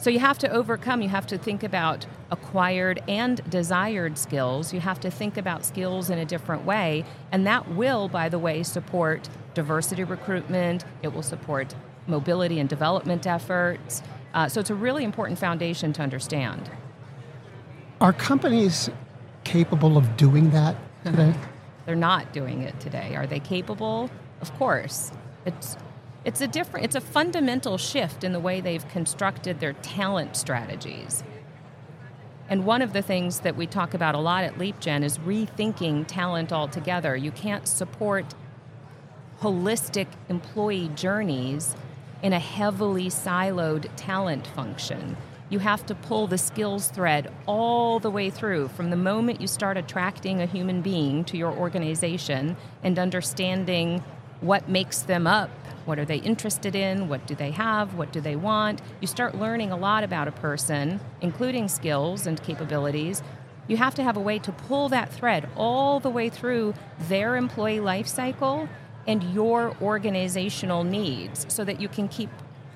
So 0.01 0.09
you 0.09 0.19
have 0.19 0.39
to 0.39 0.51
overcome, 0.51 1.03
you 1.03 1.11
have 1.11 1.27
to 1.27 1.37
think 1.37 1.63
about 1.63 2.07
acquired 2.31 3.03
and 3.07 3.39
desired 3.51 4.17
skills. 4.17 4.73
You 4.73 4.81
have 4.81 4.99
to 5.01 5.11
think 5.11 5.37
about 5.37 5.63
skills 5.63 6.09
in 6.09 6.19
a 6.19 6.25
different 6.25 6.65
way. 6.65 7.05
And 7.33 7.47
that 7.47 7.69
will, 7.75 8.09
by 8.09 8.31
the 8.31 8.39
way, 8.39 8.63
support 8.63 9.29
diversity 9.53 10.05
recruitment, 10.05 10.87
it 11.03 11.09
will 11.09 11.23
support 11.23 11.75
mobility 12.07 12.61
and 12.61 12.67
development 12.67 13.27
efforts. 13.27 14.03
Uh, 14.33 14.49
so 14.49 14.59
it's 14.59 14.71
a 14.71 14.75
really 14.75 15.05
important 15.05 15.39
foundation 15.39 15.93
to 15.93 16.03
understand. 16.03 16.71
Are 18.01 18.15
companies 18.15 18.89
capable 19.45 19.99
of 19.99 20.17
doing 20.17 20.49
that 20.51 20.77
today? 21.05 21.35
They're 21.85 21.95
not 21.95 22.33
doing 22.33 22.63
it 22.63 22.81
today. 22.81 23.17
Are 23.17 23.27
they 23.27 23.41
capable? 23.41 24.11
Of 24.41 24.51
course. 24.57 25.13
It's 25.45 25.77
it's 26.25 26.41
a 26.41 26.47
different 26.47 26.85
it's 26.85 26.95
a 26.95 27.01
fundamental 27.01 27.79
shift 27.79 28.25
in 28.25 28.33
the 28.33 28.41
way 28.41 28.61
they've 28.61 28.87
constructed 28.89 29.61
their 29.61 29.73
talent 29.75 30.37
strategies. 30.37 31.23
And 32.49 32.67
one 32.67 32.83
of 32.83 32.93
the 32.93 33.03
things 33.03 33.41
that 33.41 33.57
we 33.57 33.67
talk 33.67 33.95
about 33.95 34.15
a 34.15 34.19
lot 34.19 34.43
at 34.43 34.55
LeapGen 34.55 35.05
is 35.05 35.19
rethinking 35.19 36.07
talent 36.09 36.53
altogether. 36.53 37.17
You 37.17 37.31
can't 37.31 37.69
support 37.69 38.35
holistic 39.41 40.09
employee 40.29 40.91
journeys 40.95 41.77
in 42.23 42.33
a 42.33 42.41
heavily 42.41 43.07
siloed 43.07 43.89
talent 43.97 44.47
function 44.49 45.17
you 45.51 45.59
have 45.59 45.85
to 45.87 45.95
pull 45.97 46.29
the 46.29 46.39
skills 46.39 46.89
thread 46.89 47.31
all 47.47 47.99
the 47.99 48.11
way 48.11 48.31
through 48.31 48.69
from 48.69 48.91
the 48.91 48.97
moment 48.97 49.41
you 49.41 49.49
start 49.49 49.77
attracting 49.77 50.41
a 50.41 50.47
human 50.47 50.81
being 50.81 51.25
to 51.25 51.37
your 51.37 51.53
organization 51.53 52.57
and 52.85 52.99
understanding 52.99 54.03
what 54.41 54.69
makes 54.69 55.01
them 55.01 55.27
up. 55.27 55.51
What 55.85 55.99
are 55.99 56.05
they 56.05 56.19
interested 56.19 56.75
in? 56.75 57.09
What 57.09 57.27
do 57.27 57.35
they 57.35 57.51
have? 57.53 57.95
What 57.95 58.13
do 58.13 58.21
they 58.21 58.37
want? 58.37 58.81
You 59.01 59.07
start 59.07 59.35
learning 59.35 59.73
a 59.73 59.77
lot 59.77 60.05
about 60.05 60.29
a 60.29 60.33
person, 60.33 61.01
including 61.21 61.69
skills 61.69 62.27
and 62.27 62.43
capabilities. 62.43 63.23
You 63.69 63.77
have 63.77 63.95
to 63.97 64.03
have 64.03 64.17
a 64.17 64.21
way 64.21 64.39
to 64.41 64.53
pull 64.53 64.89
that 64.91 65.13
thread 65.13 65.49
all 65.57 66.01
the 66.01 66.11
way 66.11 66.29
through 66.29 66.75
their 67.09 67.37
employee 67.37 67.81
life 67.81 68.07
cycle 68.07 68.69
and 69.07 69.23
your 69.33 69.77
organizational 69.81 70.85
needs 70.85 71.47
so 71.49 71.65
that 71.65 71.81
you 71.81 71.89
can 71.89 72.09
keep 72.09 72.31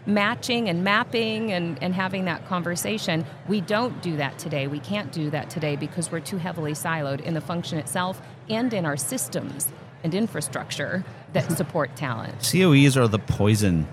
matching 0.06 0.68
and 0.68 0.84
mapping 0.84 1.52
and, 1.52 1.82
and 1.82 1.94
having 1.94 2.26
that 2.26 2.46
conversation. 2.46 3.24
We 3.48 3.60
don't 3.60 4.02
do 4.02 4.16
that 4.16 4.38
today. 4.38 4.66
We 4.66 4.80
can't 4.80 5.12
do 5.12 5.30
that 5.30 5.50
today 5.50 5.76
because 5.76 6.10
we're 6.10 6.20
too 6.20 6.36
heavily 6.36 6.72
siloed 6.72 7.20
in 7.20 7.34
the 7.34 7.40
function 7.40 7.78
itself 7.78 8.20
and 8.48 8.72
in 8.72 8.84
our 8.84 8.96
systems 8.96 9.72
and 10.04 10.14
infrastructure 10.14 11.04
that 11.32 11.50
support 11.56 11.96
talent. 11.96 12.34
COEs 12.40 12.96
are 12.96 13.08
the 13.08 13.18
poison. 13.18 13.88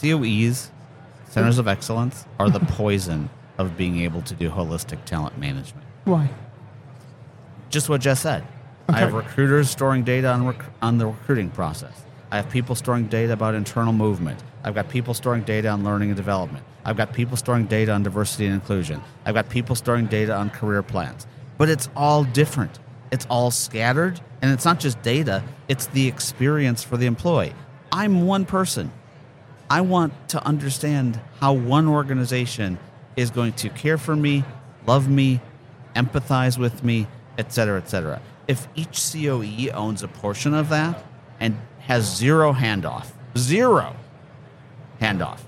COEs, 0.00 0.70
centers 1.28 1.58
of 1.58 1.66
excellence, 1.66 2.26
are 2.38 2.50
the 2.50 2.60
poison 2.76 3.30
of 3.58 3.76
being 3.76 3.98
able 4.00 4.20
to 4.22 4.34
do 4.34 4.50
holistic 4.50 5.04
talent 5.06 5.38
management. 5.38 5.86
Why? 6.04 6.30
Just 7.70 7.88
what 7.88 8.02
Jess 8.02 8.20
said. 8.20 8.42
Okay. 8.88 8.98
I 8.98 9.00
have 9.00 9.14
recruiters 9.14 9.68
storing 9.70 10.04
data 10.04 10.28
on, 10.28 10.46
rec- 10.46 10.64
on 10.80 10.98
the 10.98 11.06
recruiting 11.06 11.50
process. 11.50 12.04
I 12.30 12.36
have 12.36 12.50
people 12.50 12.74
storing 12.74 13.06
data 13.06 13.32
about 13.32 13.54
internal 13.54 13.92
movement. 13.92 14.42
I've 14.62 14.74
got 14.74 14.88
people 14.88 15.14
storing 15.14 15.42
data 15.42 15.68
on 15.68 15.82
learning 15.82 16.10
and 16.10 16.16
development. 16.16 16.64
I've 16.84 16.96
got 16.96 17.12
people 17.12 17.36
storing 17.36 17.66
data 17.66 17.92
on 17.92 18.02
diversity 18.02 18.46
and 18.46 18.54
inclusion. 18.54 19.00
I've 19.24 19.34
got 19.34 19.48
people 19.48 19.74
storing 19.74 20.06
data 20.06 20.34
on 20.34 20.50
career 20.50 20.82
plans. 20.82 21.26
But 21.58 21.68
it's 21.68 21.88
all 21.96 22.22
different. 22.24 22.78
It's 23.12 23.26
all 23.30 23.50
scattered, 23.50 24.20
and 24.42 24.52
it's 24.52 24.64
not 24.64 24.80
just 24.80 25.00
data, 25.02 25.42
it's 25.68 25.86
the 25.88 26.08
experience 26.08 26.82
for 26.82 26.96
the 26.96 27.06
employee. 27.06 27.54
I'm 27.92 28.26
one 28.26 28.44
person. 28.44 28.92
I 29.70 29.80
want 29.80 30.12
to 30.30 30.44
understand 30.44 31.20
how 31.40 31.52
one 31.52 31.88
organization 31.88 32.78
is 33.16 33.30
going 33.30 33.54
to 33.54 33.68
care 33.70 33.98
for 33.98 34.14
me, 34.14 34.44
love 34.86 35.08
me, 35.08 35.40
empathize 35.94 36.58
with 36.58 36.84
me, 36.84 37.06
et 37.38 37.52
cetera, 37.52 37.78
et 37.78 37.88
cetera. 37.88 38.20
If 38.46 38.68
each 38.74 39.00
COE 39.12 39.70
owns 39.72 40.02
a 40.02 40.08
portion 40.08 40.54
of 40.54 40.68
that 40.68 41.02
and 41.40 41.58
has 41.80 42.16
zero 42.16 42.52
handoff, 42.52 43.08
zero 43.36 43.96
handoff 45.00 45.40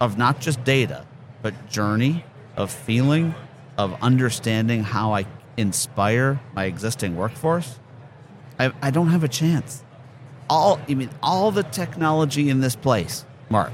of 0.00 0.18
not 0.18 0.40
just 0.40 0.64
data, 0.64 1.06
but 1.42 1.68
journey, 1.68 2.24
of 2.56 2.70
feeling, 2.70 3.34
of 3.78 3.96
understanding 4.02 4.82
how 4.82 5.14
I 5.14 5.24
inspire 5.56 6.40
my 6.54 6.64
existing 6.64 7.16
workforce, 7.16 7.78
I, 8.58 8.72
I 8.82 8.90
don't 8.90 9.08
have 9.08 9.24
a 9.24 9.28
chance. 9.28 9.84
All 10.48 10.80
I 10.88 10.94
mean, 10.94 11.10
all 11.22 11.50
the 11.50 11.62
technology 11.62 12.50
in 12.50 12.60
this 12.60 12.76
place, 12.76 13.24
Mark, 13.48 13.72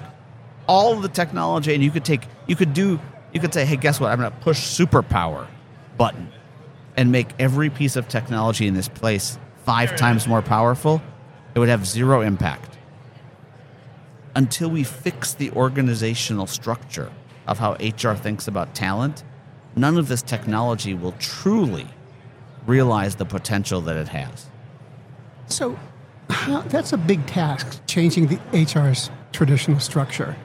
all 0.67 0.97
the 0.97 1.09
technology, 1.09 1.75
and 1.75 1.83
you 1.83 1.91
could 1.91 2.05
take, 2.05 2.23
you 2.47 2.57
could 2.57 2.75
do, 2.75 3.01
you 3.33 3.41
could 3.41 3.55
say, 3.55 3.65
hey, 3.65 3.77
guess 3.77 3.99
what? 3.99 4.11
I'm 4.11 4.19
going 4.19 4.31
to 4.31 4.39
push 4.39 4.59
superpower 4.59 5.47
button 5.97 6.29
and 6.97 7.13
make 7.13 7.29
every 7.39 7.71
piece 7.71 7.97
of 7.97 8.09
technology 8.09 8.67
in 8.67 8.75
this 8.75 8.89
place 8.89 9.39
five 9.65 9.97
times 9.97 10.27
more 10.27 10.43
powerful 10.43 11.03
It 11.55 11.59
would 11.59 11.71
have 11.71 11.87
zero 11.87 12.21
impact. 12.21 12.77
Until 14.35 14.69
we 14.69 14.85
fix 14.85 15.33
the 15.33 15.51
organizational 15.53 16.47
structure 16.47 17.11
of 17.47 17.59
how 17.59 17.73
HR 17.81 18.13
thinks 18.13 18.47
about 18.47 18.75
talent, 18.75 19.25
none 19.77 19.99
of 19.99 20.09
this 20.09 20.23
technology 20.23 20.95
will 20.95 21.13
truly 21.13 21.87
realize 22.67 23.15
the 23.17 23.25
potential 23.25 23.81
that 23.83 23.97
it 23.97 24.09
has. 24.09 24.47
So 25.47 25.79
that's 26.69 26.93
a 26.93 26.97
big 26.97 27.25
task, 27.27 27.81
changing 27.87 28.27
the 28.27 28.41
HR's 28.53 29.11
traditional 29.33 29.79
structure. 29.79 30.37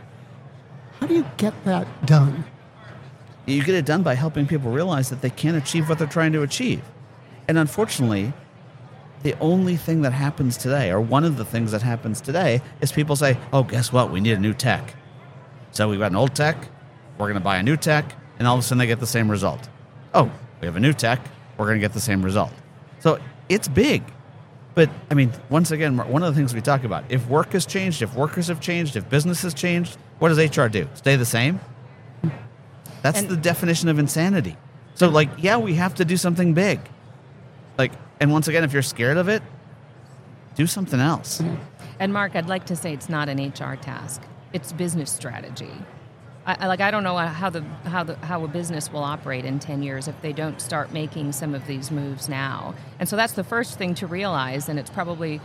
How 1.00 1.08
do 1.08 1.16
you 1.16 1.26
get 1.38 1.54
that 1.66 1.88
done? 2.06 2.44
You 3.48 3.64
get 3.64 3.74
it 3.74 3.86
done 3.86 4.04
by 4.04 4.14
helping 4.14 4.46
people 4.46 4.70
realize 4.72 5.10
that 5.10 5.22
they 5.22 5.32
can't 5.32 5.58
achieve 5.58 5.90
what 5.90 5.98
they're 5.98 6.08
trying 6.08 6.34
to 6.34 6.44
achieve. 6.44 6.84
And 7.48 7.58
unfortunately, 7.58 8.34
the 9.24 9.36
only 9.40 9.78
thing 9.78 10.04
that 10.04 10.14
happens 10.14 10.58
today, 10.58 10.92
or 10.92 11.02
one 11.02 11.24
of 11.24 11.38
the 11.38 11.46
things 11.46 11.72
that 11.72 11.82
happens 11.82 12.22
today, 12.22 12.62
is 12.82 12.92
people 12.92 13.16
say, 13.16 13.38
oh, 13.52 13.64
guess 13.64 13.92
what? 13.92 14.12
We 14.12 14.20
need 14.20 14.34
a 14.34 14.40
new 14.40 14.54
tech. 14.54 14.94
So 15.72 15.90
we've 15.90 16.00
got 16.00 16.12
an 16.12 16.18
old 16.18 16.36
tech, 16.36 16.68
we're 17.18 17.28
going 17.28 17.36
to 17.36 17.40
buy 17.40 17.58
a 17.58 17.64
new 17.64 17.78
tech, 17.78 18.14
and 18.42 18.48
all 18.48 18.56
of 18.56 18.60
a 18.60 18.64
sudden 18.64 18.80
they 18.80 18.88
get 18.88 19.00
the 19.00 19.06
same 19.06 19.30
result. 19.30 19.70
Oh, 20.16 20.32
we 20.62 20.66
have 20.66 20.76
a 20.76 20.80
new 20.80 20.94
tech, 20.94 21.24
we're 21.58 21.68
going 21.68 21.78
to 21.78 21.80
get 21.80 21.94
the 21.94 22.00
same 22.00 22.24
result. 22.24 22.52
So 22.98 23.20
it's 23.50 23.68
big. 23.68 24.02
But 24.74 24.90
I 25.12 25.14
mean, 25.14 25.32
once 25.52 25.70
again, 25.70 25.96
one 25.96 26.24
of 26.24 26.34
the 26.34 26.40
things 26.40 26.52
we 26.52 26.60
talk 26.60 26.84
about 26.84 27.04
if 27.08 27.28
work 27.28 27.52
has 27.52 27.68
changed, 27.68 28.02
if 28.02 28.16
workers 28.16 28.48
have 28.48 28.60
changed, 28.60 28.96
if 28.96 29.08
business 29.12 29.44
has 29.44 29.54
changed, 29.54 29.96
what 30.18 30.30
does 30.30 30.40
HR 30.40 30.66
do? 30.70 30.88
Stay 30.96 31.16
the 31.18 31.26
same? 31.26 31.60
That's 33.04 33.20
And- 33.20 33.30
the 33.30 33.38
definition 33.38 33.90
of 33.90 34.00
insanity. 34.00 34.58
So, 34.96 35.08
like, 35.08 35.30
yeah, 35.38 35.58
we 35.58 35.76
have 35.76 35.94
to 35.96 36.06
do 36.06 36.18
something 36.18 36.56
big. 36.56 36.80
Like, 37.78 37.92
and 38.20 38.32
once 38.32 38.48
again, 38.48 38.64
if 38.64 38.74
you're 38.74 38.82
scared 38.82 39.18
of 39.18 39.30
it, 39.30 39.44
do 40.56 40.66
something 40.66 41.00
else. 41.00 41.44
And 42.00 42.12
Mark, 42.12 42.36
I'd 42.36 42.50
like 42.50 42.66
to 42.66 42.76
say 42.76 42.92
it's 42.92 43.08
not 43.08 43.30
an 43.30 43.38
HR 43.40 43.76
task; 43.76 44.24
it's 44.52 44.74
business 44.74 45.12
strategy. 45.12 45.74
I, 46.46 46.56
I- 46.62 46.68
like 46.68 46.82
I 46.82 46.92
don't 46.92 47.04
know 47.04 47.18
how 47.18 47.50
the 47.50 47.62
how 47.86 48.04
the 48.04 48.16
how 48.18 48.44
a 48.44 48.48
business 48.48 48.92
will 48.92 49.04
operate 49.04 49.46
in 49.46 49.60
ten 49.60 49.84
years 49.84 50.08
if 50.08 50.20
they 50.22 50.34
don't 50.34 50.60
start 50.62 50.92
making 50.92 51.32
some 51.34 51.54
of 51.54 51.68
these 51.68 51.92
moves 51.92 52.28
now. 52.30 52.74
And 53.00 53.08
so 53.08 53.16
that's 53.16 53.34
the 53.34 53.44
first 53.44 53.78
thing 53.78 53.94
to 53.96 54.08
realize, 54.08 54.68
and 54.70 54.80
it's 54.80 54.90
probably 54.90 55.40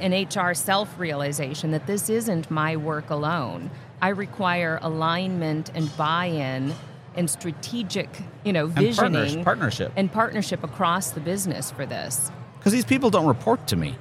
an 0.00 0.12
HR 0.28 0.54
self 0.54 0.98
realization 0.98 1.70
that 1.72 1.86
this 1.86 2.08
isn't 2.08 2.50
my 2.50 2.76
work 2.76 3.10
alone. 3.10 3.70
I 4.00 4.08
require 4.08 4.78
alignment 4.82 5.70
and 5.74 5.94
buy 5.96 6.26
in 6.26 6.74
and 7.16 7.28
strategic, 7.30 8.08
you 8.44 8.52
know, 8.52 8.66
partners- 8.68 8.96
visioning 8.98 9.44
partnership. 9.44 9.92
and 9.96 10.12
partnership 10.12 10.62
across 10.62 11.10
the 11.10 11.20
business 11.20 11.70
for 11.70 11.86
this. 11.86 12.30
Because 12.58 12.72
these 12.72 12.84
people 12.84 13.10
don't 13.10 13.26
report 13.26 13.66
to 13.68 13.76
me. 13.76 13.96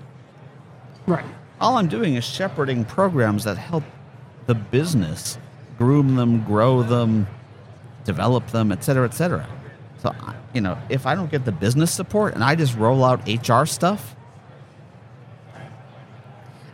Right. 1.07 1.25
All 1.62 1.77
I'm 1.77 1.88
doing 1.88 2.15
is 2.15 2.25
shepherding 2.25 2.84
programs 2.84 3.43
that 3.45 3.57
help 3.57 3.84
the 4.48 4.55
business 4.55 5.38
groom 5.77 6.15
them, 6.15 6.44
grow 6.44 6.84
them, 6.84 7.27
develop 8.03 8.48
them, 8.48 8.72
et 8.72 8.84
cetera, 8.84 9.05
et 9.05 9.13
cetera. 9.13 9.48
So, 10.00 10.13
you 10.53 10.62
know, 10.62 10.77
if 10.89 11.05
I 11.05 11.15
don't 11.15 11.32
get 11.32 11.46
the 11.46 11.51
business 11.51 11.91
support 11.91 12.34
and 12.34 12.44
I 12.44 12.55
just 12.55 12.75
roll 12.75 13.03
out 13.03 13.27
HR 13.27 13.65
stuff, 13.65 14.15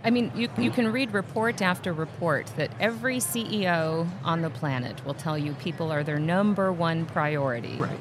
I 0.04 0.10
mean, 0.10 0.32
you, 0.36 0.50
you 0.58 0.72
can 0.72 0.92
read 0.92 1.14
report 1.14 1.62
after 1.62 1.94
report 1.94 2.48
that 2.58 2.72
every 2.80 3.18
CEO 3.18 4.08
on 4.24 4.42
the 4.42 4.50
planet 4.50 5.06
will 5.06 5.14
tell 5.14 5.38
you 5.38 5.54
people 5.54 5.92
are 5.92 6.04
their 6.04 6.20
number 6.20 6.74
one 6.74 7.06
priority. 7.06 7.78
Right. 7.78 8.00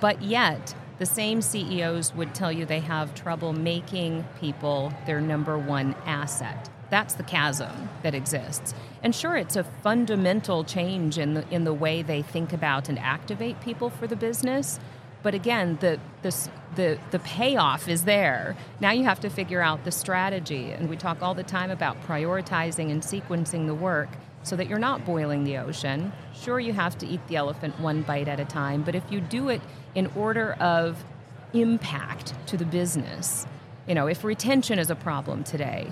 But 0.00 0.22
yet, 0.22 0.74
the 0.98 1.04
same 1.04 1.42
CEOs 1.42 2.14
would 2.14 2.34
tell 2.34 2.50
you 2.50 2.64
they 2.64 2.80
have 2.80 3.14
trouble 3.14 3.52
making 3.52 4.24
people 4.40 4.92
their 5.06 5.20
number 5.20 5.58
one 5.58 5.94
asset. 6.06 6.70
That's 6.90 7.14
the 7.14 7.22
chasm 7.22 7.88
that 8.02 8.14
exists. 8.14 8.74
And 9.02 9.14
sure, 9.14 9.36
it's 9.36 9.56
a 9.56 9.64
fundamental 9.64 10.64
change 10.64 11.18
in 11.18 11.34
the, 11.34 11.44
in 11.50 11.64
the 11.64 11.72
way 11.72 12.02
they 12.02 12.22
think 12.22 12.52
about 12.52 12.88
and 12.88 12.98
activate 12.98 13.60
people 13.60 13.90
for 13.90 14.06
the 14.06 14.16
business. 14.16 14.78
But 15.22 15.34
again, 15.34 15.78
the, 15.80 16.00
the, 16.22 16.48
the, 16.74 16.98
the 17.10 17.18
payoff 17.20 17.88
is 17.88 18.04
there. 18.04 18.56
Now 18.80 18.90
you 18.90 19.04
have 19.04 19.20
to 19.20 19.30
figure 19.30 19.60
out 19.60 19.84
the 19.84 19.92
strategy. 19.92 20.70
And 20.72 20.88
we 20.88 20.96
talk 20.96 21.22
all 21.22 21.34
the 21.34 21.42
time 21.42 21.70
about 21.70 22.02
prioritizing 22.02 22.90
and 22.90 23.02
sequencing 23.02 23.66
the 23.66 23.74
work 23.74 24.08
so 24.42 24.56
that 24.56 24.68
you're 24.68 24.78
not 24.78 25.04
boiling 25.04 25.44
the 25.44 25.58
ocean. 25.58 26.12
Sure, 26.34 26.58
you 26.58 26.72
have 26.72 26.96
to 26.98 27.06
eat 27.06 27.20
the 27.28 27.36
elephant 27.36 27.78
one 27.78 28.02
bite 28.02 28.28
at 28.28 28.40
a 28.40 28.44
time, 28.44 28.82
but 28.82 28.94
if 28.94 29.04
you 29.10 29.20
do 29.20 29.50
it 29.50 29.60
in 29.94 30.06
order 30.16 30.54
of 30.54 31.04
impact 31.52 32.34
to 32.46 32.56
the 32.56 32.64
business, 32.64 33.46
you 33.86 33.94
know, 33.94 34.06
if 34.06 34.24
retention 34.24 34.78
is 34.78 34.90
a 34.90 34.94
problem 34.94 35.44
today, 35.44 35.90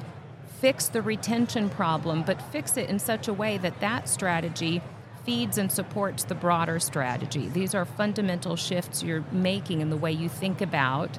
fix 0.60 0.88
the 0.88 1.02
retention 1.02 1.70
problem, 1.70 2.22
but 2.22 2.40
fix 2.50 2.76
it 2.76 2.90
in 2.90 2.98
such 2.98 3.28
a 3.28 3.32
way 3.32 3.58
that 3.58 3.80
that 3.80 4.08
strategy 4.08 4.82
feeds 5.24 5.58
and 5.58 5.70
supports 5.70 6.24
the 6.24 6.34
broader 6.34 6.80
strategy. 6.80 7.48
These 7.48 7.74
are 7.74 7.84
fundamental 7.84 8.56
shifts 8.56 9.02
you're 9.02 9.24
making 9.30 9.80
in 9.80 9.90
the 9.90 9.96
way 9.96 10.10
you 10.10 10.28
think 10.28 10.60
about, 10.60 11.16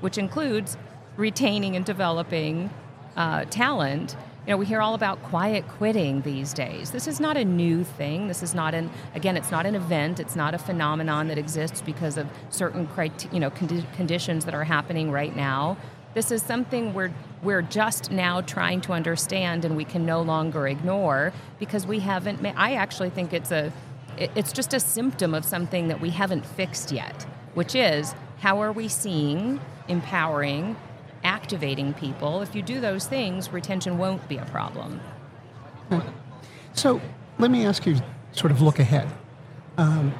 which 0.00 0.18
includes 0.18 0.76
retaining 1.16 1.74
and 1.74 1.84
developing 1.84 2.70
uh, 3.16 3.46
talent. 3.46 4.14
You 4.46 4.52
know, 4.52 4.58
we 4.58 4.66
hear 4.66 4.80
all 4.80 4.94
about 4.94 5.20
quiet 5.24 5.66
quitting 5.66 6.22
these 6.22 6.52
days. 6.52 6.90
This 6.90 7.08
is 7.08 7.18
not 7.18 7.36
a 7.36 7.44
new 7.44 7.82
thing. 7.82 8.28
This 8.28 8.42
is 8.42 8.54
not 8.54 8.74
an 8.74 8.90
again, 9.14 9.36
it's 9.36 9.50
not 9.50 9.66
an 9.66 9.74
event. 9.74 10.20
It's 10.20 10.36
not 10.36 10.54
a 10.54 10.58
phenomenon 10.58 11.26
that 11.28 11.38
exists 11.38 11.80
because 11.80 12.16
of 12.16 12.28
certain 12.50 12.86
criteria, 12.88 13.34
you 13.34 13.40
know, 13.40 13.50
condi- 13.50 13.92
conditions 13.96 14.44
that 14.44 14.54
are 14.54 14.64
happening 14.64 15.10
right 15.10 15.34
now. 15.34 15.76
This 16.16 16.30
is 16.30 16.42
something 16.42 16.94
we're 16.94 17.12
we're 17.42 17.60
just 17.60 18.10
now 18.10 18.40
trying 18.40 18.80
to 18.80 18.94
understand, 18.94 19.66
and 19.66 19.76
we 19.76 19.84
can 19.84 20.06
no 20.06 20.22
longer 20.22 20.66
ignore 20.66 21.34
because 21.58 21.86
we 21.86 22.00
haven't. 22.00 22.40
Ma- 22.40 22.54
I 22.56 22.72
actually 22.72 23.10
think 23.10 23.34
it's 23.34 23.52
a 23.52 23.70
it's 24.16 24.50
just 24.50 24.72
a 24.72 24.80
symptom 24.80 25.34
of 25.34 25.44
something 25.44 25.88
that 25.88 26.00
we 26.00 26.08
haven't 26.08 26.46
fixed 26.46 26.90
yet, 26.90 27.24
which 27.52 27.74
is 27.74 28.14
how 28.38 28.62
are 28.62 28.72
we 28.72 28.88
seeing, 28.88 29.60
empowering, 29.88 30.76
activating 31.22 31.92
people? 31.92 32.40
If 32.40 32.54
you 32.54 32.62
do 32.62 32.80
those 32.80 33.06
things, 33.06 33.52
retention 33.52 33.98
won't 33.98 34.26
be 34.26 34.38
a 34.38 34.46
problem. 34.46 35.02
So 36.72 36.98
let 37.38 37.50
me 37.50 37.66
ask 37.66 37.84
you, 37.84 37.96
sort 38.32 38.52
of 38.52 38.62
look 38.62 38.78
ahead. 38.78 39.06
Um, 39.76 40.14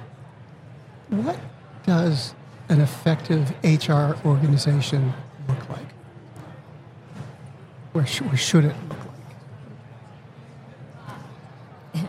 what 1.08 1.40
does 1.86 2.34
an 2.68 2.82
effective 2.82 3.54
HR 3.64 4.14
organization? 4.28 5.14
Where, 7.96 8.06
sh- 8.06 8.20
where 8.20 8.36
should 8.36 8.66
it 8.66 8.74
look 8.90 8.98
like? 11.94 12.04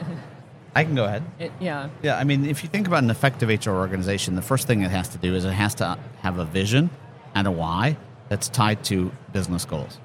I 0.75 0.83
can 0.83 0.95
go 0.95 1.05
ahead. 1.05 1.23
It, 1.39 1.53
yeah. 1.61 1.87
Yeah, 2.03 2.17
I 2.17 2.25
mean, 2.25 2.43
if 2.43 2.61
you 2.61 2.67
think 2.67 2.87
about 2.87 3.03
an 3.03 3.09
effective 3.09 3.47
HR 3.47 3.71
organization, 3.71 4.35
the 4.35 4.41
first 4.41 4.67
thing 4.67 4.81
it 4.81 4.91
has 4.91 5.07
to 5.07 5.17
do 5.17 5.33
is 5.33 5.45
it 5.45 5.51
has 5.51 5.75
to 5.75 5.97
have 6.23 6.39
a 6.39 6.43
vision 6.43 6.89
and 7.33 7.47
a 7.47 7.51
why 7.51 7.95
that's 8.27 8.49
tied 8.49 8.83
to 8.83 9.13
business 9.31 9.63
goals. 9.63 9.97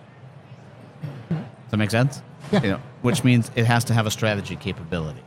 Does 1.29 1.41
that 1.73 1.79
make 1.79 1.91
sense? 1.91 2.23
Yeah. 2.53 2.63
You 2.63 2.71
know, 2.71 2.81
which 3.01 3.25
means 3.25 3.51
it 3.57 3.65
has 3.65 3.83
to 3.87 3.95
have 3.95 4.07
a 4.07 4.11
strategy 4.13 4.55
capability. 4.55 5.25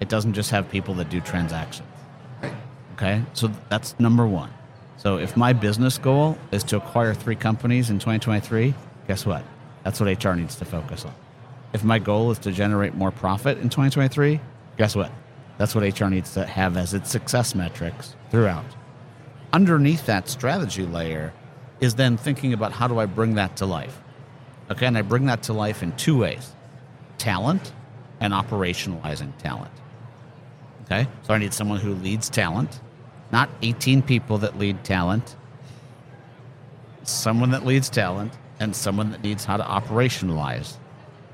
It 0.00 0.08
doesn't 0.08 0.32
just 0.32 0.50
have 0.50 0.70
people 0.70 0.94
that 0.94 1.10
do 1.10 1.20
transactions. 1.20 1.86
Okay, 2.94 3.22
so 3.34 3.50
that's 3.68 4.00
number 4.00 4.26
one. 4.26 4.48
So 4.96 5.18
if 5.18 5.36
my 5.36 5.52
business 5.52 5.98
goal 5.98 6.38
is 6.52 6.64
to 6.64 6.78
acquire 6.78 7.12
three 7.12 7.36
companies 7.36 7.90
in 7.90 7.98
2023, 7.98 8.72
guess 9.06 9.26
what? 9.26 9.44
That's 9.84 10.00
what 10.00 10.24
HR 10.24 10.32
needs 10.32 10.56
to 10.56 10.64
focus 10.64 11.04
on. 11.04 11.14
If 11.72 11.84
my 11.84 11.98
goal 11.98 12.30
is 12.30 12.38
to 12.40 12.52
generate 12.52 12.94
more 12.94 13.10
profit 13.10 13.58
in 13.58 13.68
2023, 13.68 14.40
guess 14.76 14.96
what? 14.96 15.12
That's 15.58 15.74
what 15.74 16.00
HR 16.00 16.06
needs 16.06 16.34
to 16.34 16.44
have 16.46 16.76
as 16.76 16.94
its 16.94 17.10
success 17.10 17.54
metrics 17.54 18.16
throughout. 18.30 18.64
Underneath 19.52 20.06
that 20.06 20.28
strategy 20.28 20.84
layer 20.84 21.32
is 21.80 21.94
then 21.94 22.16
thinking 22.16 22.52
about 22.52 22.72
how 22.72 22.88
do 22.88 22.98
I 22.98 23.06
bring 23.06 23.34
that 23.34 23.56
to 23.58 23.66
life? 23.66 24.00
Okay, 24.70 24.86
and 24.86 24.96
I 24.96 25.02
bring 25.02 25.26
that 25.26 25.42
to 25.44 25.52
life 25.52 25.82
in 25.82 25.92
two 25.92 26.18
ways 26.18 26.52
talent 27.18 27.72
and 28.20 28.32
operationalizing 28.32 29.36
talent. 29.38 29.70
Okay, 30.84 31.06
so 31.22 31.34
I 31.34 31.38
need 31.38 31.54
someone 31.54 31.80
who 31.80 31.94
leads 31.94 32.28
talent, 32.28 32.80
not 33.32 33.48
18 33.62 34.02
people 34.02 34.38
that 34.38 34.58
lead 34.58 34.84
talent, 34.84 35.36
someone 37.02 37.50
that 37.50 37.64
leads 37.64 37.88
talent, 37.88 38.32
and 38.60 38.74
someone 38.74 39.10
that 39.10 39.22
needs 39.22 39.44
how 39.44 39.56
to 39.56 39.64
operationalize 39.64 40.76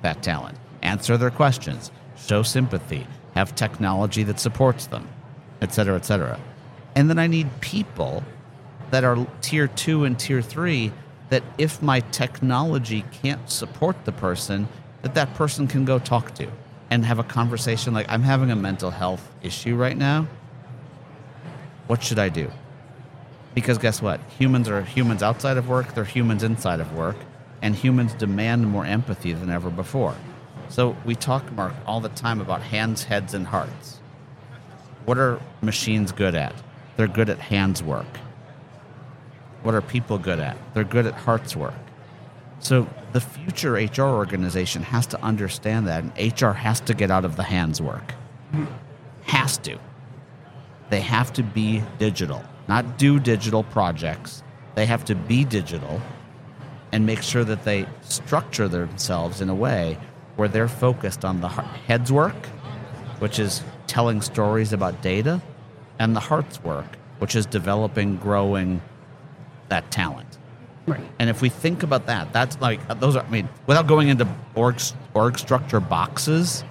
that 0.02 0.22
talent, 0.22 0.56
answer 0.82 1.16
their 1.16 1.30
questions, 1.30 1.90
show 2.16 2.42
sympathy, 2.42 3.06
have 3.34 3.54
technology 3.54 4.22
that 4.22 4.40
supports 4.40 4.86
them, 4.86 5.08
et 5.60 5.72
cetera, 5.72 5.96
et 5.96 6.04
cetera. 6.04 6.38
And 6.94 7.08
then 7.08 7.18
I 7.18 7.26
need 7.26 7.60
people 7.60 8.24
that 8.90 9.04
are 9.04 9.26
tier 9.40 9.68
two 9.68 10.04
and 10.04 10.18
tier 10.18 10.42
three 10.42 10.92
that 11.28 11.44
if 11.58 11.80
my 11.80 12.00
technology 12.00 13.04
can't 13.22 13.48
support 13.48 14.04
the 14.04 14.12
person, 14.12 14.66
that 15.02 15.14
that 15.14 15.32
person 15.34 15.68
can 15.68 15.84
go 15.84 15.98
talk 15.98 16.34
to 16.34 16.48
and 16.90 17.04
have 17.04 17.20
a 17.20 17.24
conversation 17.24 17.94
like, 17.94 18.06
I'm 18.08 18.22
having 18.22 18.50
a 18.50 18.56
mental 18.56 18.90
health 18.90 19.32
issue 19.42 19.76
right 19.76 19.96
now. 19.96 20.26
What 21.86 22.02
should 22.02 22.18
I 22.18 22.30
do? 22.30 22.50
Because 23.60 23.78
guess 23.78 24.00
what? 24.00 24.20
Humans 24.38 24.68
are 24.68 24.82
humans 24.82 25.22
outside 25.22 25.56
of 25.58 25.68
work, 25.68 25.94
they're 25.94 26.04
humans 26.04 26.42
inside 26.42 26.80
of 26.80 26.94
work. 26.94 27.16
and 27.62 27.74
humans 27.74 28.14
demand 28.14 28.66
more 28.66 28.84
empathy 28.86 29.32
than 29.32 29.50
ever 29.50 29.70
before. 29.70 30.14
So 30.68 30.96
we 31.04 31.14
talk, 31.14 31.50
Mark, 31.52 31.74
all 31.86 32.00
the 32.00 32.08
time 32.10 32.40
about 32.40 32.62
hands, 32.62 33.04
heads, 33.04 33.34
and 33.34 33.46
hearts. 33.46 34.00
What 35.04 35.18
are 35.18 35.40
machines 35.60 36.12
good 36.12 36.34
at? 36.34 36.54
They're 36.96 37.08
good 37.08 37.28
at 37.28 37.38
hands 37.38 37.82
work. 37.82 38.06
What 39.62 39.74
are 39.74 39.82
people 39.82 40.18
good 40.18 40.40
at? 40.40 40.56
They're 40.74 40.84
good 40.84 41.06
at 41.06 41.14
hearts 41.14 41.54
work. 41.54 41.74
So 42.60 42.88
the 43.12 43.20
future 43.20 43.72
HR 43.72 44.02
organization 44.02 44.82
has 44.82 45.06
to 45.08 45.22
understand 45.22 45.86
that, 45.88 46.04
and 46.04 46.40
HR 46.42 46.52
has 46.52 46.80
to 46.80 46.94
get 46.94 47.10
out 47.10 47.24
of 47.24 47.36
the 47.36 47.42
hands 47.42 47.80
work. 47.80 48.14
Has 49.24 49.58
to. 49.58 49.78
They 50.90 51.00
have 51.00 51.32
to 51.34 51.42
be 51.42 51.82
digital, 51.98 52.42
not 52.68 52.98
do 52.98 53.18
digital 53.20 53.62
projects. 53.62 54.42
They 54.74 54.86
have 54.86 55.04
to 55.06 55.14
be 55.14 55.44
digital 55.44 56.00
and 56.92 57.06
make 57.06 57.22
sure 57.22 57.44
that 57.44 57.64
they 57.64 57.86
structure 58.02 58.68
themselves 58.68 59.40
in 59.40 59.48
a 59.48 59.54
way 59.54 59.96
where 60.36 60.48
they're 60.48 60.68
focused 60.68 61.24
on 61.24 61.40
the 61.40 61.48
heads 61.48 62.10
work, 62.10 62.46
which 63.20 63.38
is 63.38 63.62
telling 63.86 64.20
stories 64.20 64.72
about 64.72 65.00
data, 65.02 65.40
and 65.98 66.16
the 66.16 66.20
hearts 66.20 66.62
work, 66.64 66.96
which 67.18 67.36
is 67.36 67.46
developing, 67.46 68.16
growing 68.16 68.80
that 69.68 69.90
talent. 69.90 70.38
Right. 70.86 71.00
And 71.18 71.30
if 71.30 71.42
we 71.42 71.50
think 71.50 71.82
about 71.82 72.06
that, 72.06 72.32
that's 72.32 72.60
like 72.60 72.80
those 72.98 73.14
are. 73.14 73.24
I 73.24 73.30
mean, 73.30 73.48
without 73.66 73.86
going 73.86 74.08
into 74.08 74.26
org 74.56 74.80
org 75.14 75.38
structure 75.38 75.78
boxes, 75.78 76.64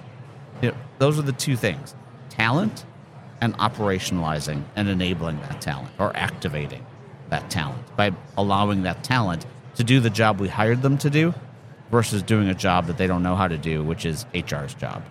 you 0.60 0.70
know, 0.70 0.76
those 0.98 1.18
are 1.18 1.22
the 1.22 1.32
two 1.32 1.56
things: 1.56 1.94
talent 2.28 2.84
and 3.40 3.56
operationalizing 3.58 4.62
and 4.76 4.88
enabling 4.88 5.40
that 5.40 5.60
talent 5.60 5.90
or 5.98 6.14
activating 6.16 6.84
that 7.30 7.48
talent 7.50 7.96
by 7.96 8.12
allowing 8.36 8.82
that 8.82 9.02
talent 9.02 9.46
to 9.76 9.84
do 9.84 10.00
the 10.00 10.10
job 10.10 10.40
we 10.40 10.48
hired 10.48 10.82
them 10.82 10.98
to 10.98 11.10
do 11.10 11.32
versus 11.90 12.22
doing 12.22 12.48
a 12.48 12.54
job 12.54 12.86
that 12.86 12.98
they 12.98 13.06
don't 13.06 13.22
know 13.22 13.36
how 13.36 13.48
to 13.48 13.58
do, 13.58 13.82
which 13.82 14.04
is 14.04 14.26
HR's 14.34 14.74
job. 14.74 15.02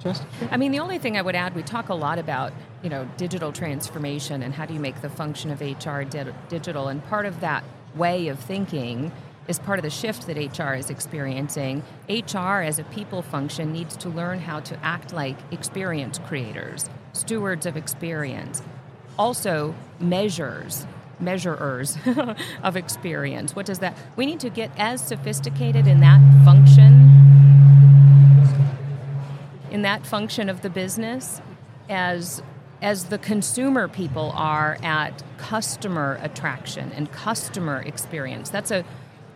Just 0.00 0.24
I 0.50 0.56
mean, 0.56 0.72
the 0.72 0.80
only 0.80 0.98
thing 0.98 1.16
I 1.16 1.22
would 1.22 1.36
add, 1.36 1.54
we 1.54 1.62
talk 1.62 1.88
a 1.88 1.94
lot 1.94 2.18
about, 2.18 2.52
you 2.82 2.90
know, 2.90 3.08
digital 3.16 3.52
transformation 3.52 4.42
and 4.42 4.52
how 4.52 4.66
do 4.66 4.74
you 4.74 4.80
make 4.80 5.00
the 5.00 5.08
function 5.08 5.50
of 5.50 5.60
HR 5.60 6.02
di- 6.02 6.32
digital. 6.48 6.88
And 6.88 7.04
part 7.04 7.24
of 7.24 7.40
that 7.40 7.62
way 7.94 8.28
of 8.28 8.38
thinking 8.40 9.12
is 9.48 9.58
part 9.58 9.78
of 9.78 9.82
the 9.82 9.90
shift 9.90 10.26
that 10.26 10.36
HR 10.36 10.74
is 10.74 10.90
experiencing. 10.90 11.82
HR, 12.08 12.62
as 12.62 12.78
a 12.78 12.84
people 12.84 13.22
function, 13.22 13.72
needs 13.72 13.96
to 13.98 14.08
learn 14.08 14.40
how 14.40 14.60
to 14.60 14.76
act 14.84 15.12
like 15.12 15.36
experience 15.50 16.18
creators, 16.18 16.88
stewards 17.12 17.66
of 17.66 17.76
experience, 17.76 18.62
also 19.18 19.74
measures 20.00 20.86
measurers 21.20 21.96
of 22.62 22.76
experience. 22.76 23.54
What 23.54 23.66
does 23.66 23.78
that? 23.78 23.96
We 24.16 24.26
need 24.26 24.40
to 24.40 24.50
get 24.50 24.70
as 24.76 25.00
sophisticated 25.00 25.86
in 25.86 26.00
that 26.00 26.20
function 26.44 27.10
in 29.70 29.82
that 29.82 30.06
function 30.06 30.50
of 30.50 30.60
the 30.60 30.68
business 30.68 31.40
as 31.88 32.42
as 32.82 33.04
the 33.06 33.18
consumer 33.18 33.86
people 33.86 34.32
are 34.34 34.76
at 34.82 35.22
customer 35.38 36.18
attraction 36.20 36.90
and 36.92 37.10
customer 37.12 37.80
experience. 37.80 38.50
That's 38.50 38.72
a 38.72 38.84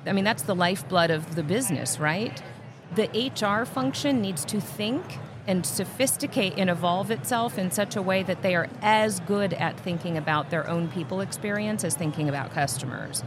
I 0.07 0.12
mean 0.12 0.25
that's 0.25 0.42
the 0.42 0.55
lifeblood 0.55 1.11
of 1.11 1.35
the 1.35 1.42
business, 1.42 1.99
right? 1.99 2.42
The 2.95 3.09
HR 3.33 3.64
function 3.64 4.21
needs 4.21 4.45
to 4.47 4.61
think 4.61 5.19
and 5.47 5.64
sophisticate 5.64 6.55
and 6.57 6.69
evolve 6.69 7.11
itself 7.11 7.59
in 7.59 7.71
such 7.71 7.97
a 7.97 8.03
way 8.03 8.23
that 8.23 8.42
they 8.42 8.55
are 8.55 8.69
as 8.83 9.21
good 9.21 9.55
at 9.55 9.79
thinking 9.79 10.16
about 10.16 10.51
their 10.51 10.69
own 10.69 10.88
people 10.88 11.21
experience 11.21 11.85
as 11.85 11.95
thinking 11.95 12.29
about 12.29 12.53
customers. 12.53 13.23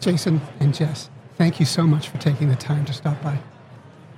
Jason 0.00 0.40
and 0.60 0.74
Jess, 0.74 1.10
thank 1.36 1.58
you 1.58 1.66
so 1.66 1.86
much 1.86 2.08
for 2.08 2.18
taking 2.18 2.48
the 2.48 2.56
time 2.56 2.84
to 2.84 2.92
stop 2.92 3.20
by. 3.22 3.38